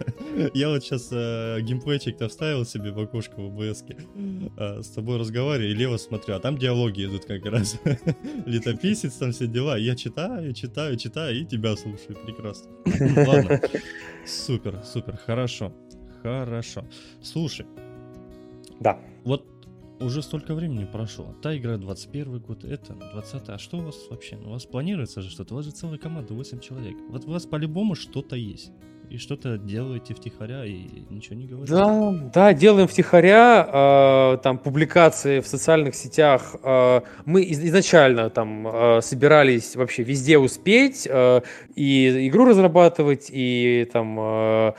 я 0.54 0.68
вот 0.68 0.84
сейчас 0.84 1.08
э, 1.10 1.58
геймплейчик-то 1.62 2.28
вставил 2.28 2.64
себе 2.64 2.92
в 2.92 3.00
окошко 3.00 3.40
в 3.40 3.46
обс 3.46 3.82
э, 3.82 4.82
с 4.82 4.88
тобой 4.90 5.18
разговариваю 5.18 5.72
и 5.72 5.74
лево 5.74 5.96
смотрю, 5.96 6.36
а 6.36 6.38
там 6.38 6.56
диалоги 6.56 7.04
идут 7.04 7.24
как 7.24 7.44
раз. 7.46 7.80
Летописец, 8.46 9.14
там 9.14 9.32
все 9.32 9.48
дела. 9.48 9.76
Я 9.76 9.96
читаю, 9.96 10.52
читаю, 10.52 10.96
читаю 10.96 11.40
и 11.40 11.44
тебя 11.44 11.76
слушаю. 11.76 12.16
Прекрасно. 12.24 12.70
Ладно. 13.26 13.60
Супер, 14.26 14.82
супер, 14.84 15.16
хорошо. 15.16 15.72
Хорошо. 16.22 16.84
Слушай. 17.22 17.66
Да. 18.80 19.00
Вот 19.24 19.46
уже 20.00 20.22
столько 20.22 20.54
времени 20.54 20.84
прошло. 20.84 21.34
Та 21.42 21.56
игра 21.56 21.76
21 21.78 22.40
год, 22.40 22.64
это 22.64 22.94
20 22.94 23.48
А 23.48 23.58
что 23.58 23.78
у 23.78 23.82
вас 23.82 23.96
вообще? 24.10 24.36
У 24.36 24.50
вас 24.50 24.66
планируется 24.66 25.22
же 25.22 25.30
что-то? 25.30 25.54
У 25.54 25.56
вас 25.56 25.66
же 25.66 25.72
целая 25.72 25.98
команда, 25.98 26.34
8 26.34 26.60
человек. 26.60 26.96
Вот 27.08 27.24
у 27.24 27.30
вас 27.30 27.46
по-любому 27.46 27.94
что-то 27.94 28.36
есть. 28.36 28.72
И 29.08 29.18
что-то 29.18 29.56
делаете 29.56 30.14
втихаря 30.14 30.64
и 30.64 31.04
ничего 31.10 31.36
не 31.36 31.46
говорите. 31.46 31.72
Да, 31.72 32.30
да, 32.34 32.52
делаем 32.52 32.88
втихаря. 32.88 34.34
Э, 34.34 34.38
там 34.42 34.58
публикации 34.58 35.40
в 35.40 35.46
социальных 35.46 35.94
сетях. 35.94 36.56
Э, 36.62 37.02
мы 37.24 37.42
из- 37.42 37.60
изначально 37.64 38.30
там 38.30 38.66
э, 38.66 39.00
собирались 39.02 39.76
вообще 39.76 40.02
везде 40.02 40.38
успеть 40.38 41.06
э, 41.08 41.40
и 41.76 42.28
игру 42.28 42.46
разрабатывать, 42.46 43.28
и 43.30 43.88
там 43.92 44.16
Э, 44.18 44.72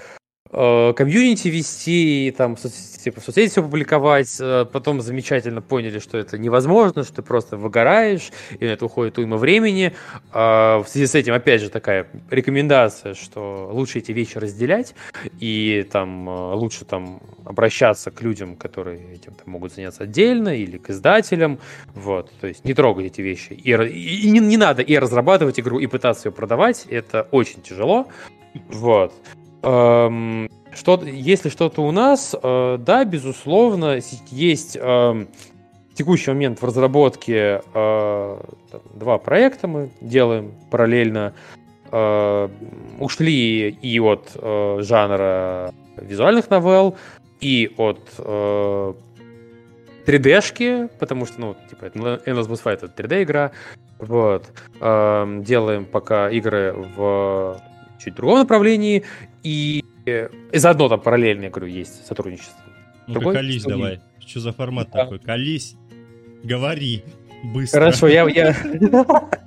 комьюнити 0.51 1.49
вести, 1.49 2.33
там, 2.38 2.55
типа, 2.55 3.21
в 3.21 3.23
соцсети 3.23 3.49
все 3.49 3.63
публиковать, 3.63 4.38
э, 4.39 4.65
потом 4.71 5.01
замечательно 5.01 5.62
поняли, 5.62 5.99
что 5.99 6.17
это 6.17 6.38
невозможно, 6.38 7.03
что 7.03 7.15
ты 7.15 7.21
просто 7.21 7.57
выгораешь, 7.57 8.31
и 8.60 8.65
на 8.65 8.71
это 8.71 8.86
уходит 8.86 9.17
уйма 9.17 9.38
времени. 9.38 9.93
А, 10.31 10.79
в 10.79 10.88
связи 10.88 11.07
с 11.07 11.15
этим, 11.15 11.33
опять 11.33 11.62
же, 11.62 11.69
такая 11.69 12.07
рекомендация, 12.29 13.13
что 13.13 13.69
лучше 13.71 13.99
эти 13.99 14.12
вещи 14.12 14.38
разделять, 14.38 14.95
и 15.39 15.88
там 15.91 16.29
э, 16.29 16.53
лучше 16.55 16.86
там 16.86 17.21
обращаться 17.45 18.12
к 18.12 18.21
людям, 18.21 18.55
которые 18.55 18.99
этим 19.13 19.33
там, 19.33 19.51
могут 19.51 19.73
заняться 19.73 20.03
отдельно, 20.03 20.49
или 20.49 20.77
к 20.77 20.89
издателям, 20.89 21.60
вот, 21.93 22.31
то 22.41 22.47
есть 22.47 22.65
не 22.65 22.73
трогать 22.73 23.05
эти 23.05 23.21
вещи. 23.21 23.53
И, 23.53 23.71
и, 23.71 24.27
и 24.27 24.29
не, 24.29 24.39
не 24.39 24.57
надо 24.57 24.81
и 24.81 24.97
разрабатывать 24.97 25.60
игру, 25.60 25.79
и 25.79 25.88
пытаться 25.88 26.27
ее 26.27 26.33
продавать, 26.33 26.86
это 26.89 27.27
очень 27.31 27.62
тяжело, 27.62 28.07
вот. 28.69 29.13
Эм, 29.63 30.50
что, 30.74 31.02
если 31.04 31.50
что-то 31.50 31.82
у 31.82 31.91
нас, 31.91 32.36
э, 32.41 32.78
да, 32.80 33.06
безусловно, 33.06 34.00
есть 34.30 34.78
э, 34.80 35.26
текущий 35.96 36.32
момент 36.32 36.62
в 36.62 36.65
разработке 36.65 37.62
э, 37.74 38.41
два 38.93 39.17
проекта 39.17 39.67
мы 39.67 39.89
делаем 40.02 40.54
параллельно. 40.70 41.34
Э, 41.91 42.50
ушли 43.00 43.70
и 43.70 44.00
от 44.00 44.32
э, 44.36 44.80
жанра 44.82 45.74
визуальных 45.98 46.50
новелл, 46.50 46.96
и 47.41 47.72
от 47.78 48.00
э, 48.20 48.93
3D-шки, 50.06 50.89
потому 51.00 51.26
что, 51.26 51.41
ну, 51.41 51.56
типа, 51.70 51.86
Endless 51.86 52.48
Boss 52.48 52.63
Fight 52.63 52.86
это 52.86 53.04
3D-игра. 53.04 53.52
Вот. 54.00 54.52
Э, 54.80 55.41
делаем 55.41 55.86
пока 55.86 56.30
игры 56.30 56.74
в 56.96 57.60
чуть 57.99 58.15
другом 58.15 58.39
направлении. 58.39 59.03
И, 59.43 59.83
и 60.05 60.57
заодно 60.57 60.89
там 60.89 61.01
параллельно, 61.01 61.45
я 61.45 61.49
говорю, 61.49 61.67
есть 61.67 62.05
сотрудничество. 62.05 62.63
Ну, 63.07 63.21
колись 63.21 63.63
давай. 63.63 64.01
Что 64.25 64.39
за 64.41 64.51
формат 64.51 64.89
да. 64.91 65.03
такой? 65.03 65.19
Колись, 65.19 65.75
говори 66.43 67.03
быстро. 67.53 67.79
Хорошо, 67.79 68.07
я... 68.07 68.27
я... 68.27 68.55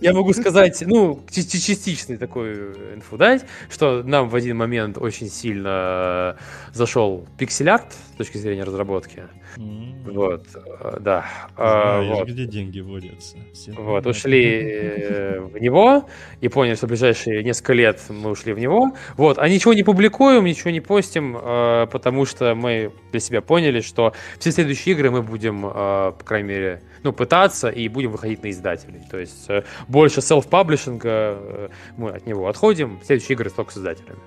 Я 0.00 0.12
могу 0.12 0.32
сказать, 0.32 0.82
ну, 0.86 1.20
частичный 1.30 2.16
такой 2.16 2.54
инфу 2.94 3.16
дать, 3.16 3.44
что 3.70 4.02
нам 4.02 4.28
в 4.28 4.34
один 4.34 4.56
момент 4.56 4.98
очень 4.98 5.28
сильно 5.28 6.36
зашел 6.72 7.26
пиксель-арт 7.38 7.92
с 7.92 8.16
точки 8.16 8.38
зрения 8.38 8.64
разработки. 8.64 9.24
Вот, 9.56 10.46
э, 10.54 10.96
да. 11.00 11.26
А, 11.56 12.02
Знаешь, 12.02 12.18
вот. 12.18 12.28
где 12.28 12.44
деньги 12.44 12.80
водятся. 12.80 13.36
Все 13.52 13.72
вот, 13.72 14.06
ушли 14.06 14.44
э, 14.44 15.40
в 15.40 15.58
него 15.58 16.08
и 16.40 16.48
поняли, 16.48 16.74
что 16.74 16.86
в 16.86 16.90
ближайшие 16.90 17.42
несколько 17.42 17.72
лет 17.72 18.00
мы 18.08 18.30
ушли 18.30 18.52
в 18.52 18.58
него. 18.58 18.94
Вот, 19.16 19.38
а 19.38 19.48
ничего 19.48 19.72
не 19.72 19.82
публикуем, 19.82 20.44
ничего 20.44 20.70
не 20.70 20.80
постим, 20.80 21.36
э, 21.36 21.86
потому 21.90 22.26
что 22.26 22.54
мы 22.54 22.92
для 23.12 23.20
себя 23.20 23.40
поняли, 23.40 23.80
что 23.80 24.12
все 24.38 24.50
следующие 24.50 24.94
игры 24.94 25.10
мы 25.10 25.22
будем, 25.22 25.62
по 25.62 26.22
крайней 26.24 26.48
мере, 26.48 26.82
ну, 27.04 27.12
пытаться 27.12 27.68
и 27.68 27.88
будем 27.88 28.10
выходить 28.10 28.42
на 28.42 28.50
издателей. 28.50 29.02
То 29.08 29.18
есть 29.18 29.48
больше 29.86 30.20
селф-паблишинга 30.20 31.70
мы 31.96 32.10
от 32.10 32.26
него 32.26 32.48
отходим, 32.48 32.98
следующие 33.04 33.34
игры 33.34 33.50
только 33.50 33.72
с 33.72 33.78
издателями. 33.78 34.18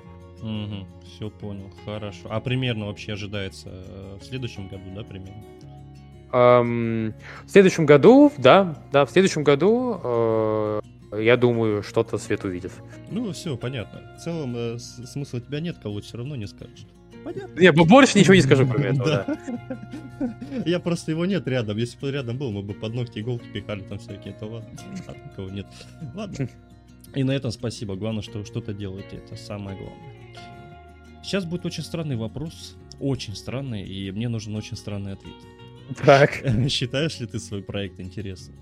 Угу, 0.42 0.88
все 1.04 1.30
понял, 1.30 1.70
хорошо. 1.84 2.28
А 2.30 2.40
примерно 2.40 2.86
вообще 2.86 3.14
ожидается 3.14 3.70
в 4.22 4.24
следующем 4.24 4.70
году, 4.70 4.84
да, 4.96 5.04
примерно? 5.04 5.44
Эм, 6.32 7.14
в 7.46 7.50
следующем 7.50 7.86
году, 7.86 8.32
да, 8.38 8.76
да, 8.92 9.06
в 9.06 9.12
следующем 9.12 9.44
году, 9.44 10.00
э, 10.04 10.82
я 11.20 11.38
думаю, 11.38 11.84
что-то 11.84 12.18
свет 12.18 12.44
увидит. 12.44 12.74
Ну, 13.10 13.32
все, 13.32 13.56
понятно. 13.56 14.02
В 14.18 14.24
целом, 14.24 14.54
э, 14.56 14.78
смысла 14.78 15.40
тебя 15.40 15.62
нет, 15.62 15.78
колоть 15.82 16.06
все 16.06 16.18
равно 16.18 16.36
не 16.36 16.48
скажешь. 16.48 16.86
Понятно. 17.28 17.60
Я 17.60 17.74
больше 17.74 18.18
ничего 18.18 18.36
не 18.36 18.42
скажу, 18.42 18.66
кроме 18.66 18.88
этого, 18.88 19.06
да. 19.06 19.38
Я 20.66 20.80
просто 20.80 21.12
его 21.12 21.26
нет 21.26 21.46
рядом. 21.46 21.78
Если 21.78 22.00
бы 22.00 22.10
рядом 22.10 22.38
был, 22.38 22.52
мы 22.52 22.62
бы 22.62 22.74
под 22.74 22.94
ногти 22.94 23.20
иголки 23.20 23.46
пихали 23.54 23.82
там 23.82 24.00
всякие, 24.00 24.34
то 24.34 24.46
ладно. 24.46 24.70
А 25.08 25.14
такого 25.14 25.50
нет. 25.50 25.68
Ладно. 26.16 26.48
И 27.16 27.24
на 27.26 27.32
этом 27.32 27.52
спасибо. 27.52 27.96
Главное, 27.98 28.22
что 28.22 28.46
что-то 28.46 28.74
делаете. 28.74 29.18
Это 29.18 29.36
самое 29.36 29.78
главное. 29.78 30.14
Сейчас 31.22 31.44
будет 31.44 31.66
очень 31.66 31.84
странный 31.84 32.16
вопрос. 32.16 32.78
Очень 33.02 33.36
странный, 33.36 33.84
и 33.84 34.10
мне 34.12 34.30
нужен 34.30 34.56
очень 34.56 34.78
странный 34.78 35.12
ответ. 35.12 35.36
Так. 36.06 36.32
Считаешь 36.70 37.20
ли 37.20 37.28
ты 37.28 37.40
свой 37.40 37.62
проект 37.62 38.00
интересным? 38.00 38.56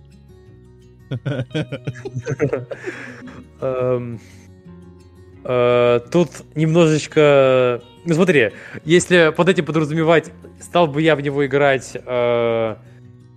Эм, 5.46 6.02
э, 6.02 6.02
тут 6.12 6.30
немножечко... 6.56 7.82
Ну 8.06 8.14
смотри, 8.14 8.52
если 8.84 9.32
под 9.36 9.50
этим 9.50 9.66
подразумевать, 9.66 10.32
стал 10.60 10.88
бы 10.88 11.02
я 11.02 11.16
в 11.16 11.22
него 11.22 11.46
играть 11.46 11.92
э, 11.96 12.76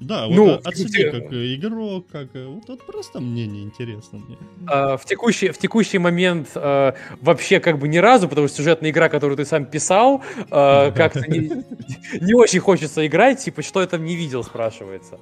да, 0.01 0.27
ну, 0.29 0.53
вот 0.53 0.67
отсуди 0.67 0.99
те... 0.99 1.11
как 1.11 1.33
игрок, 1.33 2.07
как 2.11 2.29
вот, 2.35 2.69
вот 2.69 2.87
просто 2.87 3.21
мнение 3.21 3.65
интересно 3.65 4.21
мне. 4.21 4.39
А, 4.67 4.97
в, 4.97 5.05
текущий, 5.05 5.49
в 5.49 5.59
текущий 5.59 5.99
момент 5.99 6.51
а, 6.55 6.95
вообще 7.21 7.59
как 7.59 7.79
бы 7.79 7.89
ни 7.89 7.99
разу, 7.99 8.29
потому 8.29 8.47
что 8.47 8.59
сюжетная 8.59 8.91
игра, 8.91 9.09
которую 9.09 9.37
ты 9.37 9.45
сам 9.45 9.65
писал, 9.65 10.23
а, 10.51 10.93
как-то 10.93 11.29
не, 11.29 11.65
не 12.21 12.35
очень 12.35 12.61
хочется 12.61 13.07
играть, 13.07 13.45
типа, 13.45 13.63
что 13.63 13.81
я 13.81 13.87
там 13.87 14.05
не 14.05 14.15
видел, 14.15 14.45
спрашивается. 14.45 15.19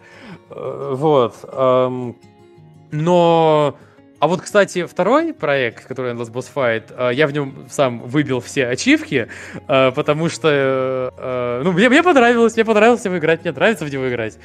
Вот. 0.50 1.36
А, 1.44 2.12
но 2.90 3.76
а 4.18 4.28
вот, 4.28 4.40
кстати, 4.40 4.86
второй 4.86 5.34
проект, 5.34 5.84
который 5.86 6.12
Endless 6.12 6.32
Boss 6.32 6.48
Fight, 6.54 6.84
э, 6.96 7.14
я 7.14 7.26
в 7.26 7.32
нем 7.32 7.66
сам 7.68 8.00
выбил 8.00 8.40
все 8.40 8.66
ачивки, 8.66 9.28
э, 9.68 9.92
потому 9.92 10.30
что, 10.30 11.12
э, 11.18 11.60
ну, 11.62 11.72
мне, 11.72 11.90
мне 11.90 12.02
понравилось, 12.02 12.54
мне 12.54 12.64
понравилось 12.64 13.02
в 13.02 13.04
него 13.04 13.18
играть, 13.18 13.42
мне 13.42 13.52
нравится 13.52 13.84
в 13.84 13.92
него 13.92 14.08
играть. 14.08 14.38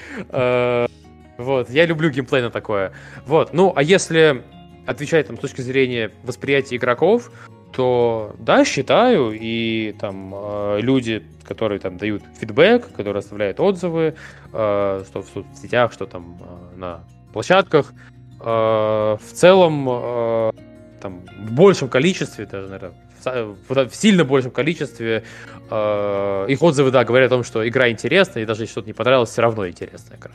Вот, 1.37 1.69
я 1.69 1.85
люблю 1.85 2.09
геймплей 2.09 2.41
на 2.41 2.51
такое. 2.51 2.91
Вот, 3.25 3.53
ну, 3.53 3.71
а 3.75 3.81
если 3.81 4.43
отвечать 4.85 5.27
там 5.27 5.37
с 5.37 5.39
точки 5.39 5.61
зрения 5.61 6.11
восприятия 6.23 6.75
игроков, 6.75 7.31
то 7.71 8.35
да, 8.37 8.65
считаю, 8.65 9.31
и 9.31 9.95
там 9.99 10.35
люди, 10.77 11.23
которые 11.43 11.79
там 11.79 11.97
дают 11.97 12.21
фидбэк, 12.39 12.91
которые 12.91 13.21
оставляют 13.21 13.59
отзывы, 13.59 14.15
что 14.49 15.05
в 15.15 15.25
соцсетях, 15.33 15.93
что 15.93 16.05
там 16.05 16.37
на 16.75 17.05
площадках, 17.33 17.93
в 18.43 19.33
целом 19.33 19.87
э, 19.89 20.51
там, 21.01 21.25
в 21.39 21.51
большем 21.51 21.89
количестве, 21.89 22.45
даже, 22.45 22.67
наверное, 22.69 22.93
в 23.67 23.95
сильно 23.95 24.23
большем 24.23 24.51
количестве 24.51 25.23
э, 25.69 26.45
их 26.49 26.61
отзывы, 26.61 26.91
да, 26.91 27.03
говорят 27.03 27.31
о 27.31 27.35
том, 27.35 27.43
что 27.43 27.67
игра 27.67 27.89
интересная, 27.89 28.43
и 28.43 28.45
даже 28.45 28.63
если 28.63 28.71
что-то 28.71 28.87
не 28.87 28.93
понравилось, 28.93 29.29
все 29.29 29.41
равно 29.41 29.67
интересная 29.67 30.17
игра. 30.17 30.31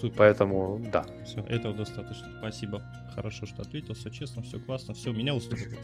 Супер. 0.00 0.16
Поэтому, 0.16 0.80
да. 0.92 1.04
Все, 1.24 1.40
этого 1.42 1.74
достаточно. 1.74 2.26
Спасибо. 2.38 2.82
Хорошо, 3.14 3.46
что 3.46 3.62
ответил. 3.62 3.94
Все 3.94 4.10
честно, 4.10 4.42
все 4.42 4.58
классно. 4.58 4.94
Все, 4.94 5.12
меня 5.12 5.34
устроит. 5.34 5.78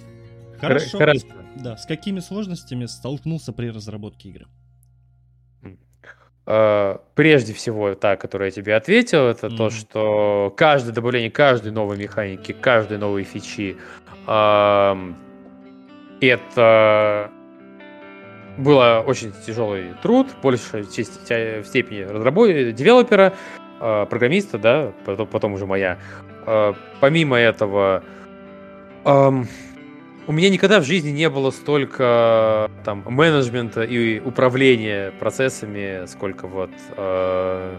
Хорошо. 0.60 0.98
Хорошо. 0.98 1.26
Да, 1.54 1.76
с 1.76 1.86
какими 1.86 2.18
сложностями 2.18 2.86
столкнулся 2.86 3.52
при 3.52 3.70
разработке 3.70 4.30
игры? 4.30 4.46
Э, 6.50 6.96
прежде 7.14 7.52
всего, 7.52 7.94
та, 7.94 8.16
которую 8.16 8.48
я 8.48 8.50
тебе 8.50 8.74
ответил, 8.74 9.26
это 9.26 9.48
mm-hmm. 9.48 9.56
то, 9.58 9.68
что 9.68 10.54
каждое 10.56 10.94
добавление 10.94 11.30
каждой 11.30 11.72
новой 11.72 11.98
механики, 11.98 12.52
каждой 12.52 12.96
новой 12.96 13.24
фичи, 13.24 13.76
э, 14.26 14.96
это 16.22 17.30
было 18.56 19.04
очень 19.06 19.34
тяжелый 19.46 19.92
труд, 20.02 20.28
больше 20.42 20.84
в 20.84 20.90
степени 20.90 22.00
разработчика, 22.00 22.72
девелопера, 22.72 23.34
э, 23.78 24.06
программиста, 24.08 24.56
да, 24.56 24.92
потом, 25.04 25.26
потом 25.26 25.52
уже 25.52 25.66
моя. 25.66 25.98
Э, 26.46 26.72
помимо 27.00 27.36
этого, 27.36 28.02
у 30.28 30.32
меня 30.32 30.50
никогда 30.50 30.78
в 30.78 30.84
жизни 30.84 31.08
не 31.08 31.30
было 31.30 31.50
столько 31.50 32.70
там 32.84 33.02
менеджмента 33.06 33.82
и 33.82 34.20
управления 34.20 35.10
процессами, 35.12 36.04
сколько 36.06 36.46
вот 36.46 36.70
э, 36.98 37.76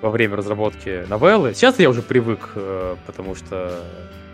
во 0.00 0.10
время 0.10 0.36
разработки 0.36 1.06
новеллы. 1.08 1.54
Сейчас 1.54 1.78
я 1.78 1.88
уже 1.88 2.02
привык, 2.02 2.50
э, 2.56 2.96
потому 3.06 3.36
что 3.36 3.84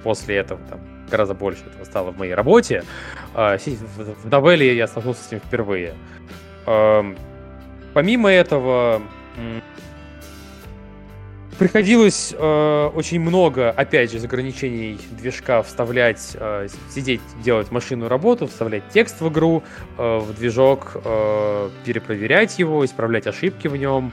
после 0.03 0.37
этого 0.37 0.59
там 0.71 0.81
гораздо 1.11 1.35
больше 1.35 1.61
этого 1.67 1.85
стало 1.85 2.11
в 2.11 2.19
моей 2.19 2.33
работе. 2.33 2.85
Э, 3.35 3.59
в, 3.59 4.31
новелле 4.31 4.75
я 4.75 4.87
столкнулся 4.87 5.23
с 5.25 5.27
этим 5.27 5.41
впервые. 5.41 5.93
Э, 6.65 7.03
помимо 7.93 8.31
этого, 8.31 9.03
Приходилось 11.59 12.33
э, 12.39 12.91
очень 12.95 13.21
много, 13.21 13.71
опять 13.71 14.13
же, 14.13 14.19
из 14.19 14.25
ограничений 14.25 14.97
движка 15.11 15.65
вставлять, 15.65 16.37
э, 16.39 16.69
сидеть, 16.89 17.21
делать 17.43 17.73
машинную 17.73 18.09
работу, 18.09 18.47
вставлять 18.47 18.85
текст 18.91 19.21
в 19.21 19.29
игру, 19.29 19.65
э, 19.97 20.19
в 20.19 20.35
движок, 20.35 20.93
э, 21.05 21.71
перепроверять 21.85 22.61
его, 22.61 22.85
исправлять 22.85 23.27
ошибки 23.27 23.67
в 23.67 23.77
нем. 23.77 24.13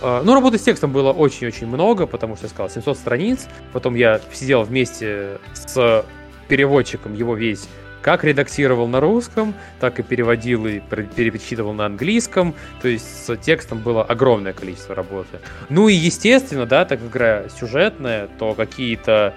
Э, 0.00 0.22
ну, 0.24 0.34
работы 0.34 0.58
с 0.58 0.62
текстом 0.62 0.90
было 0.90 1.12
очень-очень 1.12 1.68
много, 1.68 2.08
потому 2.08 2.34
что 2.34 2.46
я 2.46 2.50
сказал 2.50 2.68
700 2.68 2.98
страниц. 2.98 3.46
Потом 3.72 3.94
я 3.94 4.20
сидел 4.32 4.64
вместе 4.64 5.38
с 5.54 6.04
переводчиком 6.48 7.14
его 7.14 7.36
весь 7.36 7.68
как 8.02 8.24
редактировал 8.24 8.88
на 8.88 9.00
русском, 9.00 9.54
так 9.80 9.98
и 10.00 10.02
переводил 10.02 10.66
и 10.66 10.80
перечитывал 10.80 11.72
на 11.72 11.86
английском. 11.86 12.54
То 12.82 12.88
есть 12.88 13.26
с 13.26 13.36
текстом 13.36 13.78
было 13.78 14.02
огромное 14.02 14.52
количество 14.52 14.94
работы. 14.94 15.38
Ну 15.68 15.88
и 15.88 15.94
естественно, 15.94 16.66
да, 16.66 16.84
так 16.84 17.00
как 17.00 17.08
игра 17.08 17.42
сюжетная, 17.48 18.28
то 18.38 18.54
какие-то 18.54 19.34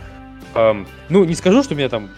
эм, 0.56 0.88
ну, 1.10 1.24
не 1.24 1.36
скажу, 1.36 1.64
что 1.64 1.76
у 1.76 1.78
меня 1.78 1.90
там 1.90 2.10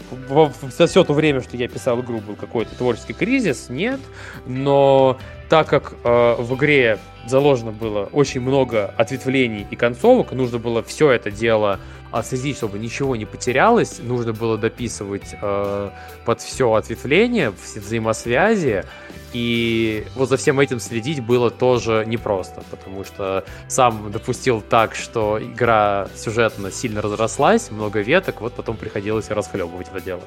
за 0.78 0.88
все 0.88 1.04
то 1.04 1.14
время, 1.14 1.42
что 1.42 1.58
я 1.58 1.68
писал 1.68 2.00
игру, 2.02 2.20
был 2.20 2.36
какой-то 2.36 2.76
творческий 2.76 3.14
кризис, 3.14 3.68
нет. 3.70 4.00
Но 4.46 5.18
так 5.50 5.68
как 5.68 5.94
э, 6.04 6.36
в 6.40 6.56
игре 6.56 6.98
заложено 7.26 7.72
было 7.72 8.06
очень 8.12 8.42
много 8.42 8.94
ответвлений 8.98 9.68
и 9.70 9.76
концовок, 9.76 10.32
нужно 10.32 10.60
было 10.60 10.84
все 10.84 11.12
это 11.12 11.32
дело 11.32 11.80
отследить, 12.12 12.58
чтобы 12.58 12.80
ничего 12.80 13.16
не 13.16 13.26
потерялось, 13.26 14.00
нужно 14.00 14.34
было 14.34 14.58
дописывать 14.58 15.36
э, 15.42 15.90
под 16.26 16.42
все 16.42 16.74
ответвление, 16.74 17.54
все 17.62 17.80
взаимосвязи, 17.80 18.86
и 19.34 20.06
вот 20.16 20.30
за 20.30 20.38
всем 20.38 20.60
этим 20.60 20.80
следить 20.80 21.20
было 21.20 21.52
тоже 21.52 22.04
непросто, 22.08 22.64
потому 22.72 23.04
что 23.04 23.44
сам 23.68 24.12
допустил 24.12 24.62
так, 24.62 24.96
что 24.96 25.40
игра 25.42 26.08
сюжетно 26.16 26.72
сильно 26.72 27.02
разрослась, 27.02 27.70
много 27.72 28.02
веток, 28.02 28.42
вот 28.42 28.54
потом 28.54 28.78
приходилось 28.78 29.30
расхлебывать 29.30 29.90
это 29.90 30.02
дело. 30.02 30.24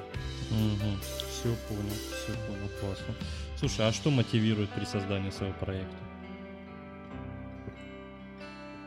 Угу. 0.50 0.90
Все 1.30 1.48
понял, 1.68 1.96
все 2.12 2.32
понял, 2.46 2.70
классно. 2.80 3.14
Слушай, 3.58 3.88
а 3.88 3.92
что 3.92 4.10
мотивирует 4.10 4.70
при 4.70 4.84
создании 4.84 5.30
своего 5.30 5.54
проекта? 5.60 6.09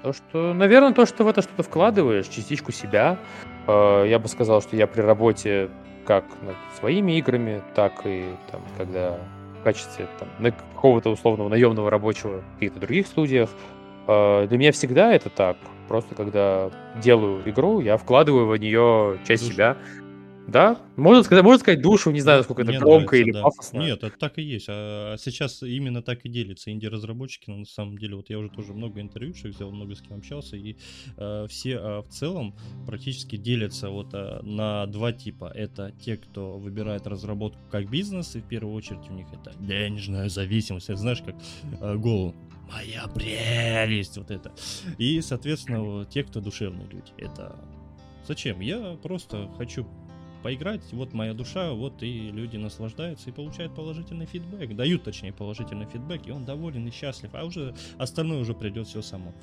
То, 0.04 0.12
что, 0.12 0.54
наверное, 0.54 0.92
то, 0.92 1.06
что 1.06 1.24
в 1.24 1.30
это 1.30 1.42
что-то 1.42 1.64
вкладываешь, 1.64 2.28
частичку 2.28 2.74
себя. 2.74 3.18
Э, 3.68 4.04
я 4.06 4.20
бы 4.20 4.28
сказал, 4.28 4.62
что 4.62 4.76
я 4.76 4.86
при 4.86 5.00
работе 5.00 5.70
как 6.06 6.26
над 6.42 6.58
своими 6.78 7.18
играми, 7.18 7.62
так 7.74 8.02
и 8.04 8.26
там, 8.52 8.62
когда 8.78 9.18
в 9.62 9.64
качестве 9.64 10.08
там, 10.20 10.28
какого-то 10.76 11.10
условного 11.10 11.48
наемного 11.48 11.90
рабочего 11.90 12.42
в 12.42 12.54
каких-то 12.56 12.82
других 12.82 13.08
студиях. 13.08 13.50
Э, 14.08 14.46
для 14.46 14.58
меня 14.58 14.74
всегда 14.74 15.14
это 15.14 15.30
так. 15.30 15.56
Просто 15.88 16.16
когда 16.16 16.70
делаю 17.02 17.42
игру, 17.50 17.80
я 17.80 17.96
вкладываю 17.96 18.48
в 18.48 18.58
нее 18.58 19.20
часть 19.26 19.48
себя. 19.48 19.78
Да? 20.48 20.80
Можно 20.98 21.24
сказать, 21.24 21.44
можно 21.44 21.60
сказать 21.60 21.82
душу, 21.82 22.12
не 22.12 22.22
знаю, 22.22 22.40
насколько 22.40 22.64
это 22.64 22.74
громко 22.74 23.16
нравится, 23.16 23.16
или 23.16 23.32
да. 23.32 23.42
пафосно. 23.44 23.80
Нет, 23.80 24.04
это 24.04 24.18
так 24.18 24.38
и 24.38 24.42
есть. 24.42 24.66
А 24.70 25.16
сейчас 25.18 25.64
именно 25.64 26.02
так 26.02 26.26
и 26.26 26.30
делится 26.30 26.72
инди-разработчики. 26.72 27.50
На 27.50 27.66
самом 27.66 27.98
деле, 27.98 28.16
вот 28.16 28.30
я 28.30 28.40
уже 28.40 28.50
тоже 28.50 28.74
много 28.74 29.02
интервьюшек 29.02 29.54
сделал, 29.54 29.72
много 29.72 29.96
с 29.96 30.02
кем 30.02 30.18
общался, 30.18 30.58
и 30.58 30.76
э, 31.18 31.48
все 31.50 31.72
э, 31.72 32.02
в 32.02 32.08
целом 32.10 32.56
практически 32.86 33.38
делятся 33.38 33.90
вот 33.90 34.14
э, 34.14 34.42
на 34.44 34.86
два 34.88 35.14
типа. 35.14 35.52
Это 35.54 35.94
те, 36.00 36.18
кто 36.18 36.58
выбирает 36.58 37.08
разработку 37.08 37.60
как 37.72 37.90
бизнес, 37.90 38.36
и 38.36 38.42
в 38.42 38.48
первую 38.48 38.76
очередь 38.76 39.10
у 39.10 39.14
них 39.14 39.28
это 39.32 39.54
денежная 39.60 40.30
зависимость. 40.30 40.90
Это 40.90 41.00
знаешь, 41.00 41.22
как 41.22 41.36
э, 41.82 41.96
Go 41.96 42.36
моя 42.72 43.08
прелесть, 43.08 44.18
вот 44.18 44.32
это. 44.32 44.52
И, 44.98 45.22
соответственно, 45.22 46.06
те, 46.06 46.24
кто 46.24 46.40
душевные 46.40 46.88
люди. 46.88 47.12
Это 47.18 47.56
зачем? 48.28 48.60
Я 48.62 48.98
просто 49.02 49.50
хочу 49.58 49.88
поиграть, 50.44 50.82
вот 50.92 51.14
моя 51.14 51.34
душа, 51.34 51.72
вот 51.72 52.04
и 52.04 52.30
люди 52.32 52.58
наслаждаются 52.58 53.30
и 53.30 53.34
получают 53.34 53.74
положительный 53.74 54.26
фидбэк, 54.26 54.76
дают 54.76 55.04
точнее 55.04 55.34
положительный 55.34 55.88
фидбэк, 55.88 56.28
и 56.28 56.32
он 56.32 56.46
доволен 56.46 56.86
и 56.88 56.92
счастлив, 56.92 57.32
а 57.34 57.46
уже 57.46 57.74
остальное 57.98 58.40
уже 58.40 58.54
придет 58.54 58.88
все 58.88 59.02
само. 59.02 59.34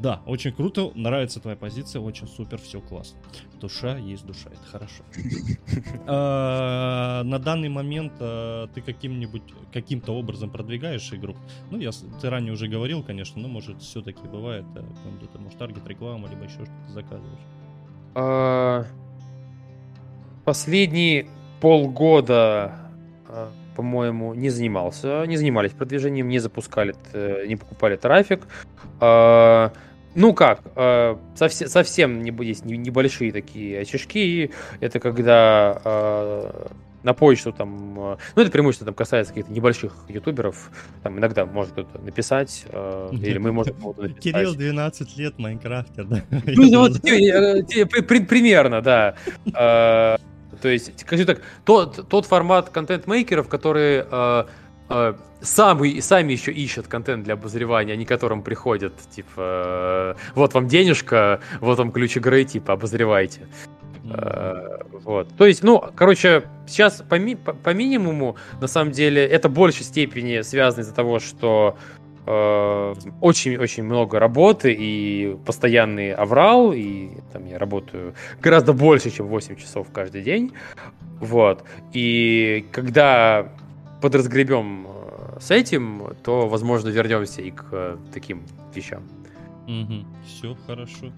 Да, 0.00 0.22
очень 0.26 0.52
круто, 0.52 0.92
нравится 0.94 1.40
твоя 1.40 1.56
позиция, 1.56 2.00
очень 2.00 2.28
супер, 2.28 2.58
все 2.58 2.80
классно. 2.80 3.18
Душа 3.60 3.96
есть 3.98 4.24
душа, 4.24 4.50
это 4.50 4.64
хорошо. 4.70 5.02
А, 6.06 7.22
на 7.24 7.38
данный 7.38 7.68
момент 7.68 8.12
а, 8.20 8.68
ты 8.68 8.80
каким-нибудь 8.80 9.42
каким-то 9.72 10.12
образом 10.12 10.50
продвигаешь 10.50 11.12
игру? 11.12 11.36
Ну, 11.70 11.78
я 11.78 11.90
ты 12.20 12.30
ранее 12.30 12.52
уже 12.52 12.68
говорил, 12.68 13.02
конечно, 13.02 13.40
но 13.42 13.48
может 13.48 13.82
все-таки 13.82 14.26
бывает, 14.26 14.64
э, 14.76 14.84
где-то 15.18 15.38
может 15.38 15.58
таргет 15.58 15.86
реклама, 15.86 16.28
либо 16.28 16.44
еще 16.44 16.64
что-то 16.64 16.92
заказываешь. 16.92 18.88
Последние 20.48 21.26
полгода, 21.60 22.72
а, 23.28 23.50
по-моему, 23.76 24.32
не 24.32 24.48
занимался, 24.48 25.26
не 25.26 25.36
занимались 25.36 25.72
продвижением, 25.72 26.26
не 26.26 26.38
запускали, 26.38 26.94
не 27.46 27.54
покупали 27.56 27.96
трафик. 27.96 28.46
А, 28.98 29.74
ну 30.14 30.32
как, 30.32 30.62
а, 30.74 31.20
совсем, 31.34 31.68
совсем 31.68 32.22
не 32.22 32.30
есть 32.46 32.64
небольшие 32.64 33.30
такие 33.30 33.80
очишки. 33.80 34.50
Это 34.80 35.00
когда 35.00 35.82
на 37.02 37.12
почту 37.12 37.52
там, 37.52 37.94
ну 37.94 38.42
это 38.42 38.50
преимущественно 38.50 38.86
там 38.86 38.94
касается 38.94 39.34
каких-то 39.34 39.52
небольших 39.52 39.94
ютуберов, 40.08 40.70
там 41.02 41.18
иногда 41.18 41.44
может 41.44 41.72
кто-то 41.72 41.98
написать, 41.98 42.64
или 42.72 43.36
мы 43.36 43.52
можем 43.52 43.76
написать. 43.98 44.20
Кирилл 44.20 44.54
12 44.54 45.18
лет 45.18 45.38
Майнкрафтер, 45.38 46.06
да? 46.06 46.22
Ну 46.30 46.78
вот 46.80 47.02
примерно, 47.02 48.80
да. 48.80 49.14
То 50.60 50.68
есть, 50.68 50.98
скажу 51.00 51.24
так, 51.24 51.40
тот, 51.64 52.08
тот 52.08 52.26
формат 52.26 52.70
контент-мейкеров, 52.70 53.48
которые 53.48 54.06
э, 54.10 54.44
э, 54.88 55.14
сами, 55.40 56.00
сами 56.00 56.32
еще 56.32 56.52
ищут 56.52 56.88
контент 56.88 57.24
для 57.24 57.34
обозревания, 57.34 57.94
они 57.94 58.04
которым 58.04 58.42
приходят, 58.42 58.94
типа, 59.10 60.14
э, 60.16 60.32
вот 60.34 60.54
вам 60.54 60.68
денежка, 60.68 61.40
вот 61.60 61.78
вам 61.78 61.92
ключ 61.92 62.16
игры, 62.16 62.44
типа, 62.44 62.74
обозревайте. 62.74 63.46
Э, 64.04 64.78
вот. 65.04 65.28
То 65.36 65.46
есть, 65.46 65.62
ну, 65.62 65.82
короче, 65.94 66.44
сейчас 66.66 67.02
по, 67.08 67.16
ми- 67.18 67.36
по, 67.36 67.52
по 67.52 67.70
минимуму, 67.74 68.36
на 68.60 68.66
самом 68.66 68.92
деле, 68.92 69.24
это 69.24 69.48
в 69.48 69.52
большей 69.52 69.84
степени 69.84 70.40
связано 70.42 70.82
из-за 70.82 70.94
того, 70.94 71.18
что 71.18 71.76
очень-очень 73.20 73.84
много 73.84 74.18
работы 74.18 74.74
и 74.78 75.36
постоянный 75.46 76.12
аврал, 76.12 76.72
и 76.72 77.10
там 77.32 77.46
я 77.46 77.58
работаю 77.58 78.14
гораздо 78.40 78.72
больше, 78.72 79.10
чем 79.10 79.26
8 79.26 79.56
часов 79.56 79.86
каждый 79.92 80.22
день. 80.22 80.52
Вот. 81.20 81.64
И 81.92 82.66
когда 82.72 83.50
подразгребем 84.00 84.86
э, 84.86 85.38
с 85.40 85.50
этим, 85.50 86.14
то, 86.22 86.48
возможно, 86.48 86.88
вернемся 86.88 87.42
и 87.42 87.50
к 87.50 87.64
э, 87.72 87.96
таким 88.12 88.42
вещам. 88.74 89.02
Угу. 89.66 90.04
Все 90.26 90.56
хорошо. 90.66 91.12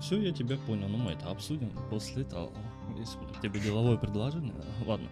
Все, 0.00 0.20
я 0.20 0.32
тебя 0.32 0.56
понял. 0.66 0.88
Ну, 0.88 0.98
мы 0.98 1.12
это 1.12 1.30
обсудим 1.30 1.70
после 1.90 2.24
того. 2.24 2.50
Если 2.98 3.18
у 3.18 3.42
тебя 3.42 3.60
деловое 3.60 3.96
предложение. 3.96 4.54
Ладно. 4.86 5.08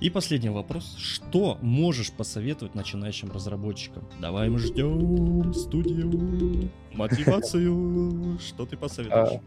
И 0.00 0.08
последний 0.08 0.48
вопрос. 0.48 0.96
Что 0.98 1.58
можешь 1.60 2.10
посоветовать 2.10 2.74
начинающим 2.74 3.30
разработчикам? 3.30 4.04
Давай 4.18 4.48
мы 4.48 4.58
ждем 4.58 5.52
студию, 5.52 6.70
мотивацию. 6.94 8.38
Что 8.40 8.64
ты 8.64 8.78
посоветуешь? 8.78 9.40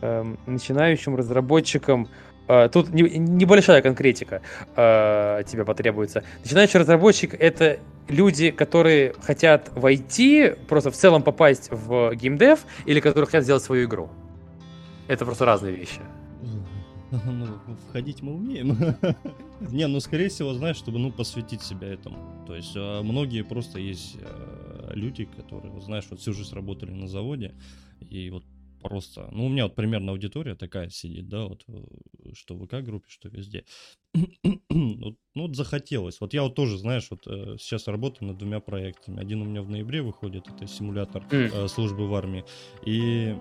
А, 0.00 0.20
эм, 0.20 0.38
начинающим 0.46 1.16
разработчикам 1.16 2.08
Uh, 2.48 2.68
тут 2.68 2.92
не, 2.92 3.02
небольшая 3.02 3.82
конкретика 3.82 4.42
uh, 4.74 5.44
тебе 5.44 5.64
потребуется. 5.64 6.24
Начинающий 6.42 6.80
разработчик 6.80 7.34
это 7.34 7.78
люди, 8.08 8.50
которые 8.50 9.14
хотят 9.22 9.70
войти, 9.76 10.56
просто 10.68 10.90
в 10.90 10.94
целом 10.94 11.22
попасть 11.22 11.68
в 11.70 12.12
геймдев, 12.16 12.64
или 12.84 12.98
которые 12.98 13.26
хотят 13.26 13.44
сделать 13.44 13.62
свою 13.62 13.86
игру. 13.86 14.10
Это 15.06 15.24
просто 15.24 15.44
разные 15.44 15.72
вещи. 15.72 16.00
Ну, 17.26 17.76
входить 17.88 18.22
мы 18.22 18.34
умеем. 18.34 18.76
Не, 19.70 19.86
ну, 19.86 20.00
скорее 20.00 20.28
всего, 20.28 20.54
знаешь, 20.54 20.76
чтобы, 20.76 20.98
ну, 20.98 21.12
посвятить 21.12 21.62
себя 21.62 21.88
этому. 21.88 22.44
То 22.46 22.54
есть, 22.54 22.72
а, 22.74 23.02
многие 23.02 23.44
просто 23.44 23.78
есть 23.78 24.16
а, 24.20 24.92
люди, 24.94 25.24
которые, 25.24 25.78
знаешь, 25.80 26.06
вот 26.10 26.20
всю 26.20 26.32
жизнь 26.32 26.54
работали 26.54 26.90
на 26.90 27.08
заводе, 27.08 27.54
и 28.00 28.30
вот 28.30 28.44
просто, 28.82 29.28
ну, 29.30 29.46
у 29.46 29.48
меня 29.48 29.64
вот 29.64 29.76
примерно 29.76 30.12
аудитория 30.12 30.54
такая 30.54 30.90
сидит, 30.90 31.28
да, 31.28 31.44
вот, 31.44 31.64
э, 31.68 32.32
что 32.34 32.56
в 32.56 32.66
ВК-группе, 32.66 33.06
что 33.08 33.28
везде. 33.28 33.64
вот, 34.14 35.16
ну, 35.34 35.42
вот 35.42 35.54
захотелось. 35.54 36.20
Вот 36.20 36.34
я 36.34 36.42
вот 36.42 36.56
тоже, 36.56 36.78
знаешь, 36.78 37.06
вот 37.10 37.26
э, 37.26 37.56
сейчас 37.58 37.86
работаю 37.86 38.28
над 38.28 38.38
двумя 38.38 38.58
проектами. 38.58 39.20
Один 39.20 39.42
у 39.42 39.44
меня 39.44 39.62
в 39.62 39.70
ноябре 39.70 40.02
выходит, 40.02 40.48
это 40.48 40.66
симулятор 40.66 41.24
э, 41.30 41.68
службы 41.68 42.08
в 42.08 42.14
армии. 42.14 42.44
И 42.84 43.36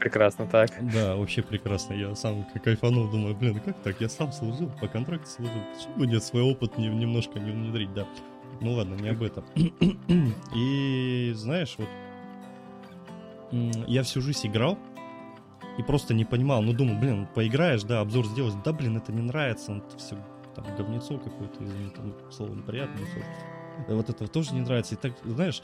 Прекрасно 0.00 0.46
так. 0.46 0.70
Да, 0.92 1.16
вообще 1.16 1.42
прекрасно. 1.42 1.94
Я 1.94 2.14
сам 2.14 2.46
кайфанул, 2.62 3.08
думаю, 3.10 3.34
блин, 3.34 3.60
как 3.60 3.76
так? 3.82 4.00
Я 4.00 4.08
сам 4.08 4.32
служил, 4.32 4.70
по 4.80 4.88
контракту 4.88 5.28
служил. 5.28 5.60
Почему 5.74 5.96
бы 5.96 6.06
нет 6.06 6.22
свой 6.22 6.42
опыт 6.42 6.76
не, 6.78 6.88
немножко 6.88 7.38
не 7.38 7.50
внедрить, 7.50 7.92
да? 7.94 8.06
Ну 8.60 8.72
ладно, 8.72 8.94
не 8.94 9.08
об 9.08 9.22
этом. 9.22 9.44
И 10.54 11.32
знаешь, 11.34 11.76
вот 11.78 11.88
я 13.86 14.02
всю 14.02 14.20
жизнь 14.20 14.48
играл 14.48 14.78
и 15.78 15.82
просто 15.82 16.14
не 16.14 16.24
понимал, 16.24 16.62
ну 16.62 16.72
думаю, 16.72 16.98
блин, 16.98 17.28
поиграешь, 17.34 17.82
да, 17.82 18.00
обзор 18.00 18.26
сделать, 18.26 18.54
да, 18.64 18.72
блин, 18.72 18.96
это 18.96 19.12
не 19.12 19.22
нравится, 19.22 19.72
он 19.72 19.82
все 19.96 20.16
там 20.54 20.64
говнецо 20.76 21.18
какое-то, 21.18 21.64
извини, 21.64 21.90
там 21.90 22.14
слово 22.30 22.54
неприятное, 22.54 23.06
вот 23.88 24.08
это 24.08 24.28
тоже 24.28 24.54
не 24.54 24.60
нравится. 24.60 24.94
И 24.94 24.98
так, 24.98 25.12
знаешь, 25.24 25.62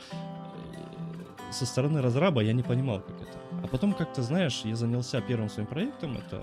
со 1.53 1.67
стороны 1.67 2.01
разраба 2.01 2.43
я 2.43 2.53
не 2.53 2.63
понимал, 2.63 3.01
как 3.01 3.17
это. 3.21 3.39
А 3.63 3.67
потом 3.67 3.93
как-то, 3.93 4.23
знаешь, 4.23 4.63
я 4.65 4.77
занялся 4.77 5.21
первым 5.21 5.51
своим 5.51 5.67
проектом. 5.67 6.17
Это 6.17 6.43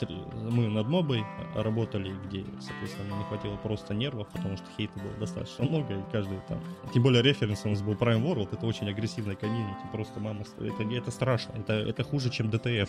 э, 0.00 0.06
мы 0.50 0.68
над 0.68 0.88
мобой 0.88 1.24
работали, 1.54 2.14
где, 2.26 2.44
соответственно, 2.60 3.08
мне 3.08 3.18
не 3.18 3.24
хватило 3.24 3.56
просто 3.56 3.94
нервов, 3.94 4.28
потому 4.28 4.56
что 4.56 4.66
хейта 4.76 4.98
было 4.98 5.12
достаточно 5.18 5.64
много, 5.64 5.94
и 5.94 6.02
каждый 6.12 6.38
там... 6.48 6.60
Тем 6.92 7.02
более 7.02 7.22
референс 7.22 7.62
у 7.64 7.70
нас 7.70 7.82
был 7.82 7.94
Prime 7.94 8.22
World, 8.22 8.48
это 8.52 8.66
очень 8.66 8.88
агрессивная 8.88 9.36
комьюнити, 9.36 9.80
просто 9.92 10.20
мама... 10.20 10.44
Это, 10.58 10.82
это 10.82 11.10
страшно, 11.10 11.52
это, 11.52 11.72
это 11.72 12.04
хуже, 12.04 12.30
чем 12.30 12.50
DTF. 12.50 12.88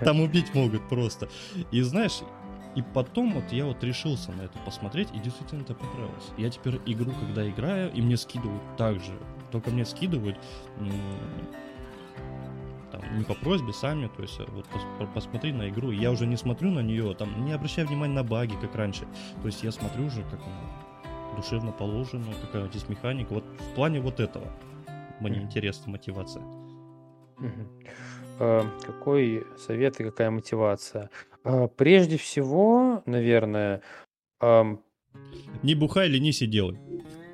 Там 0.04 0.20
убить 0.20 0.54
могут 0.54 0.88
просто. 0.88 1.28
И 1.70 1.82
знаешь, 1.82 2.20
И 2.74 2.82
потом 2.82 3.32
вот 3.34 3.52
я 3.52 3.66
вот 3.66 3.82
решился 3.84 4.32
на 4.32 4.42
это 4.42 4.58
посмотреть, 4.64 5.08
и 5.14 5.18
действительно 5.18 5.62
это 5.62 5.74
понравилось. 5.74 6.32
Я 6.36 6.50
теперь 6.50 6.80
игру, 6.86 7.12
когда 7.20 7.48
играю, 7.48 7.92
и 7.92 8.02
мне 8.02 8.16
скидывают 8.16 8.62
так 8.76 9.00
же. 9.00 9.12
Только 9.52 9.70
мне 9.70 9.84
скидывают 9.84 10.36
там, 12.90 13.18
не 13.18 13.24
по 13.24 13.34
просьбе, 13.34 13.72
сами, 13.72 14.08
то 14.08 14.22
есть 14.22 14.38
вот 14.48 14.66
пос, 14.66 14.82
посмотри 15.14 15.52
на 15.52 15.68
игру. 15.68 15.90
Я 15.90 16.10
уже 16.10 16.26
не 16.26 16.36
смотрю 16.36 16.70
на 16.70 16.80
нее, 16.80 17.14
там, 17.14 17.44
не 17.44 17.52
обращая 17.52 17.86
внимания 17.86 18.14
на 18.14 18.24
баги, 18.24 18.54
как 18.60 18.74
раньше. 18.74 19.06
То 19.40 19.46
есть 19.46 19.62
я 19.62 19.72
смотрю 19.72 20.06
уже, 20.06 20.22
как 20.24 20.40
она 20.40 21.36
душевно 21.36 21.72
положена, 21.72 22.32
какая 22.40 22.68
здесь 22.68 22.88
механика. 22.88 23.34
Вот 23.34 23.44
в 23.44 23.74
плане 23.74 24.00
вот 24.00 24.20
этого 24.20 24.46
мне 25.20 25.40
интересна 25.40 25.92
мотивация. 25.92 26.42
А, 28.40 28.64
какой 28.84 29.46
совет 29.58 30.00
и 30.00 30.04
какая 30.04 30.30
мотивация? 30.30 31.10
А, 31.44 31.68
прежде 31.68 32.16
всего, 32.16 33.02
наверное, 33.06 33.82
не 35.62 35.74
бухай, 35.74 36.08
ленись 36.08 36.42
и 36.42 36.46
делай. 36.46 36.78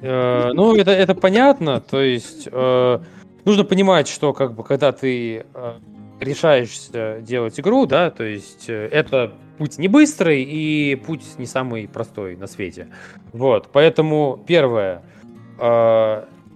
Э, 0.02 0.52
ну, 0.52 0.76
это, 0.76 0.90
это 0.90 1.14
понятно. 1.14 1.80
То 1.80 2.00
есть 2.00 2.48
э, 2.50 2.98
нужно 3.44 3.64
понимать, 3.64 4.08
что 4.08 4.32
как 4.32 4.54
бы 4.54 4.64
когда 4.64 4.92
ты 4.92 5.44
э, 5.52 5.72
решаешься 6.20 7.20
делать 7.20 7.58
игру, 7.60 7.86
да, 7.86 8.10
то 8.10 8.24
есть 8.24 8.68
это 8.68 9.34
путь 9.58 9.78
не 9.78 9.88
быстрый 9.88 10.42
и 10.42 10.94
путь 10.96 11.24
не 11.38 11.46
самый 11.46 11.88
простой 11.88 12.36
на 12.36 12.46
свете. 12.46 12.88
Вот, 13.32 13.68
поэтому 13.72 14.42
первое, 14.46 15.02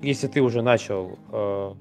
если 0.04 0.26
ты 0.26 0.40
уже 0.40 0.62
начал 0.62 1.18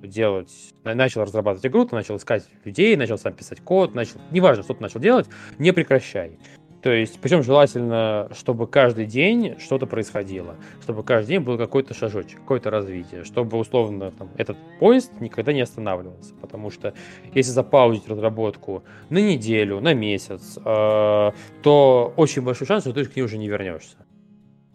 делать, 0.01 0.51
начал 0.83 1.21
разрабатывать 1.23 1.65
игру, 1.65 1.85
ты 1.85 1.95
начал 1.95 2.17
искать 2.17 2.45
людей, 2.63 2.95
начал 2.95 3.17
сам 3.17 3.33
писать 3.33 3.61
код, 3.61 3.93
начал, 3.93 4.19
неважно, 4.31 4.63
что 4.63 4.73
ты 4.73 4.81
начал 4.81 4.99
делать, 4.99 5.27
не 5.57 5.71
прекращай. 5.71 6.37
То 6.83 6.91
есть, 6.91 7.17
причем 7.21 7.43
желательно, 7.43 8.29
чтобы 8.33 8.67
каждый 8.67 9.05
день 9.05 9.55
что-то 9.57 9.85
происходило, 9.85 10.57
чтобы 10.81 11.03
каждый 11.03 11.29
день 11.29 11.39
был 11.39 11.57
какой-то 11.57 11.93
шажочек, 11.93 12.39
какое-то 12.39 12.69
развитие, 12.69 13.23
чтобы 13.23 13.57
условно 13.57 14.11
там, 14.11 14.29
этот 14.35 14.57
поезд 14.79 15.09
никогда 15.21 15.53
не 15.53 15.61
останавливался. 15.61 16.33
Потому 16.41 16.69
что 16.71 16.93
если 17.33 17.51
запаузить 17.51 18.09
разработку 18.09 18.83
на 19.09 19.19
неделю, 19.19 19.79
на 19.79 19.93
месяц, 19.93 20.57
э, 20.57 21.31
то 21.61 22.13
очень 22.17 22.41
большой 22.41 22.67
шанс, 22.67 22.83
что 22.83 22.91
ты 22.91 23.05
к 23.05 23.15
ней 23.15 23.21
уже 23.21 23.37
не 23.37 23.47
вернешься 23.47 23.95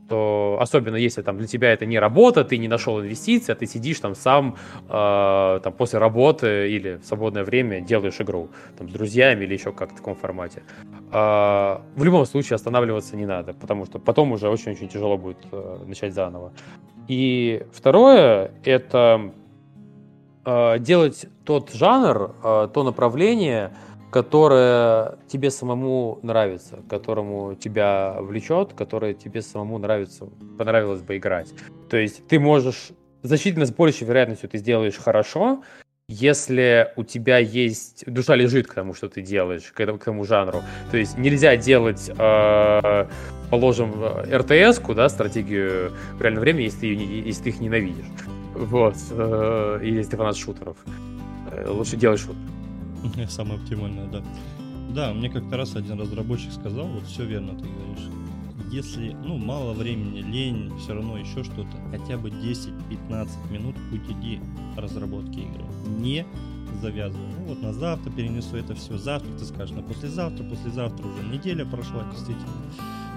то 0.08 0.58
особенно 0.60 0.96
если 0.96 1.22
там 1.22 1.38
для 1.38 1.46
тебя 1.46 1.72
это 1.72 1.86
не 1.86 1.98
работа, 1.98 2.44
ты 2.44 2.58
не 2.58 2.68
нашел 2.68 3.00
инвестиции, 3.00 3.52
а 3.52 3.54
ты 3.54 3.66
сидишь 3.66 4.00
там 4.00 4.14
сам 4.14 4.56
э, 4.88 5.60
там 5.62 5.72
после 5.72 5.98
работы 5.98 6.70
или 6.70 6.96
в 6.96 7.04
свободное 7.04 7.44
время 7.44 7.80
делаешь 7.80 8.20
игру 8.20 8.48
там 8.78 8.88
с 8.88 8.92
друзьями 8.92 9.44
или 9.44 9.54
еще 9.54 9.72
как 9.72 9.92
в 9.92 9.96
таком 9.96 10.14
формате. 10.14 10.62
Э, 11.12 11.78
в 11.96 12.04
любом 12.04 12.26
случае 12.26 12.56
останавливаться 12.56 13.16
не 13.16 13.26
надо, 13.26 13.52
потому 13.52 13.86
что 13.86 13.98
потом 13.98 14.32
уже 14.32 14.48
очень-очень 14.48 14.88
тяжело 14.88 15.18
будет 15.18 15.38
э, 15.52 15.78
начать 15.86 16.14
заново. 16.14 16.52
И 17.08 17.62
второе 17.72 18.52
это 18.64 19.32
э, 20.44 20.78
делать 20.78 21.26
тот 21.44 21.72
жанр, 21.72 22.34
э, 22.42 22.68
то 22.72 22.82
направление, 22.82 23.72
которое 24.10 25.18
тебе 25.28 25.50
самому 25.50 26.18
нравится, 26.22 26.80
которому 26.88 27.54
тебя 27.54 28.16
влечет, 28.20 28.72
которое 28.74 29.14
тебе 29.14 29.42
самому 29.42 29.78
нравится, 29.78 30.26
понравилось 30.56 31.02
бы 31.02 31.16
играть. 31.16 31.52
То 31.90 31.96
есть 31.96 32.26
ты 32.26 32.38
можешь 32.40 32.90
значительно 33.22 33.66
с 33.66 33.72
большей 33.72 34.06
вероятностью 34.06 34.48
ты 34.48 34.58
сделаешь 34.58 34.96
хорошо, 34.96 35.62
если 36.08 36.90
у 36.96 37.04
тебя 37.04 37.36
есть 37.38 38.04
душа 38.06 38.34
лежит 38.34 38.66
к 38.66 38.72
тому, 38.72 38.94
что 38.94 39.10
ты 39.10 39.20
делаешь, 39.20 39.70
к 39.74 39.78
этому, 39.78 39.98
к 39.98 40.02
этому 40.02 40.24
жанру. 40.24 40.62
То 40.90 40.96
есть 40.96 41.18
нельзя 41.18 41.56
делать, 41.56 42.10
э, 42.16 43.06
положим, 43.50 43.92
РТС-ку, 44.32 44.94
да, 44.94 45.10
стратегию 45.10 45.92
в 46.14 46.22
реальном 46.22 46.40
времени, 46.40 46.64
если 46.64 46.80
ты, 46.80 46.86
если 46.86 47.42
ты 47.42 47.48
их 47.50 47.60
ненавидишь. 47.60 48.06
Вот. 48.54 48.96
Э, 49.10 49.80
если 49.82 50.12
ты 50.12 50.16
фанат 50.16 50.36
шутеров. 50.36 50.78
Э, 51.52 51.68
лучше 51.68 51.96
делай 51.96 52.16
шутер. 52.16 52.57
Самое 53.28 53.60
оптимальное, 53.60 54.08
да. 54.08 54.22
Да, 54.90 55.12
мне 55.12 55.28
как-то 55.28 55.56
раз 55.56 55.76
один 55.76 56.00
разработчик 56.00 56.52
сказал, 56.52 56.86
вот 56.86 57.04
все 57.04 57.24
верно 57.24 57.54
ты 57.54 57.66
говоришь. 57.66 58.08
Если, 58.70 59.16
ну, 59.24 59.38
мало 59.38 59.72
времени, 59.72 60.20
лень, 60.20 60.72
все 60.78 60.94
равно 60.94 61.16
еще 61.18 61.42
что-то, 61.44 61.76
хотя 61.90 62.18
бы 62.18 62.28
10-15 62.28 63.28
минут 63.50 63.76
уйди 63.92 64.40
разработки 64.76 65.40
игры. 65.40 65.64
Не 65.98 66.26
завязывай. 66.82 67.26
Ну 67.38 67.46
вот 67.46 67.62
на 67.62 67.72
завтра 67.72 68.10
перенесу 68.10 68.56
это 68.56 68.74
все. 68.74 68.98
Завтра 68.98 69.30
ты 69.38 69.44
скажешь, 69.44 69.74
на 69.74 69.82
послезавтра, 69.82 70.44
послезавтра 70.44 71.06
уже 71.06 71.22
неделя 71.24 71.64
прошла, 71.64 72.04
действительно. 72.10 72.52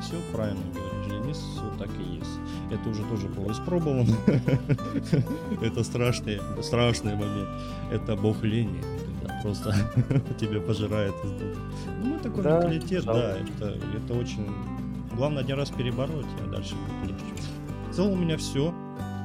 Все 0.02 0.16
правильно 0.34 0.62
говоришь, 0.74 1.24
Денис, 1.24 1.38
все 1.38 1.78
так 1.78 1.90
и 2.00 2.16
есть. 2.16 2.40
Это 2.72 2.90
уже 2.90 3.04
тоже 3.04 3.28
было 3.28 3.52
испробовано. 3.52 4.16
Это 5.62 5.84
страшный, 5.84 6.40
страшный 6.64 7.16
момент. 7.16 7.50
Это 7.92 8.16
бог 8.16 8.42
лени 8.44 8.82
просто 9.42 9.74
тебе 10.40 10.60
пожирает 10.62 11.14
изнутри. 11.24 11.48
Ну, 12.02 12.14
мы 12.14 12.20
такой 12.20 12.44
да, 12.44 12.60
менталитет, 12.60 13.06
да, 13.06 13.38
это, 13.38 13.78
это 13.96 14.14
очень... 14.14 14.48
Главное 15.16 15.44
один 15.44 15.58
раз 15.58 15.70
перебороть, 15.70 16.26
а 16.44 16.50
дальше 16.50 16.76
будет 17.02 17.12
легче. 17.12 17.44
В 17.90 17.94
целом 17.94 18.14
у 18.14 18.16
меня 18.16 18.38
все. 18.38 18.74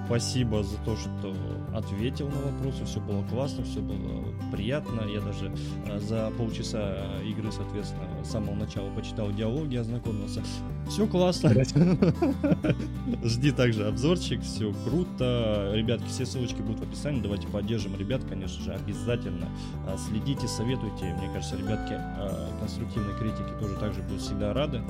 Спасибо 0.07 0.63
за 0.63 0.77
то, 0.79 0.97
что 0.97 1.35
ответил 1.75 2.29
на 2.29 2.53
вопросы. 2.53 2.85
Все 2.85 3.01
было 3.01 3.25
классно, 3.25 3.65
все 3.65 3.81
было 3.81 4.25
приятно. 4.53 5.03
Я 5.03 5.21
даже 5.21 5.53
э, 5.87 5.99
за 5.99 6.31
полчаса 6.39 7.21
игры, 7.25 7.51
соответственно, 7.51 8.09
с 8.27 8.33
самого 8.33 8.55
начала 8.55 8.91
почитал 8.91 9.31
диалоги, 9.33 9.77
ознакомился. 9.77 10.43
Все 10.89 11.07
классно. 11.07 11.53
Жди 13.25 13.53
также 13.53 13.87
обзорчик, 13.87 14.43
все 14.43 14.73
круто. 14.85 15.73
Ребятки, 15.75 16.07
все 16.09 16.27
ссылочки 16.27 16.61
будут 16.61 16.81
в 16.81 16.83
описании. 16.85 17.21
Давайте 17.21 17.47
поддержим 17.49 17.97
ребят, 17.97 18.23
конечно 18.29 18.63
же, 18.63 18.73
обязательно. 18.73 19.49
А, 19.87 19.97
следите, 19.97 20.49
советуйте. 20.49 21.05
Мне 21.19 21.29
кажется, 21.33 21.57
ребятки 21.57 21.95
а, 21.95 22.51
конструктивной 22.61 23.15
критики 23.15 23.61
тоже 23.61 23.77
также 23.77 24.03
будут 24.03 24.21
всегда 24.21 24.53
рады. 24.53 24.83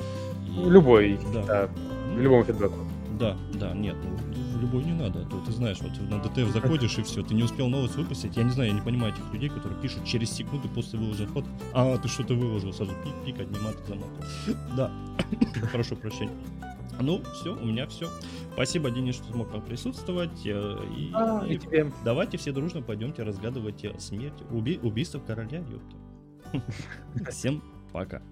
И... 0.46 0.68
Любой, 0.68 1.18
да. 1.32 1.44
да. 1.44 1.68
Любому 2.16 2.44
фидбэку. 2.44 2.78
Да, 3.18 3.36
да, 3.54 3.72
нет, 3.72 3.96
ну, 4.02 4.45
в 4.56 4.60
любой 4.60 4.84
не 4.84 4.92
надо. 4.92 5.20
А 5.20 5.24
то 5.24 5.40
ты 5.40 5.52
знаешь, 5.52 5.78
вот 5.80 5.92
на 6.10 6.18
ДТФ 6.18 6.52
заходишь 6.52 6.98
и 6.98 7.02
все, 7.02 7.22
ты 7.22 7.34
не 7.34 7.42
успел 7.42 7.68
новость 7.68 7.96
выпустить. 7.96 8.36
Я 8.36 8.42
не 8.42 8.50
знаю, 8.50 8.70
я 8.70 8.74
не 8.74 8.82
понимаю 8.82 9.12
этих 9.12 9.32
людей, 9.32 9.48
которые 9.48 9.80
пишут 9.80 10.04
через 10.04 10.30
секунду 10.30 10.68
после 10.68 10.98
выложения 10.98 11.28
фото. 11.28 11.48
А, 11.72 11.96
ты 11.98 12.08
что-то 12.08 12.34
выложил, 12.34 12.72
сразу 12.72 12.92
пик, 13.04 13.14
пик, 13.24 13.40
одни 13.40 13.58
маты, 13.60 13.78
замок. 13.86 14.08
Да, 14.76 14.90
прошу 15.72 15.96
прощения. 15.96 16.32
Ну, 17.00 17.22
все, 17.34 17.54
у 17.54 17.66
меня 17.66 17.86
все. 17.86 18.08
Спасибо, 18.54 18.90
Денис, 18.90 19.16
что 19.16 19.32
смог 19.32 19.48
присутствовать. 19.66 20.46
Э, 20.46 20.78
и, 20.96 21.10
а, 21.12 21.44
и 21.46 21.58
тебе. 21.58 21.92
давайте 22.04 22.38
все 22.38 22.52
дружно 22.52 22.80
пойдемте 22.80 23.22
разгадывать 23.22 23.84
смерть, 23.98 24.42
уби 24.50 24.78
убийство 24.82 25.18
короля, 25.18 25.58
ёпта. 25.58 27.30
Всем 27.30 27.62
пока. 27.92 28.22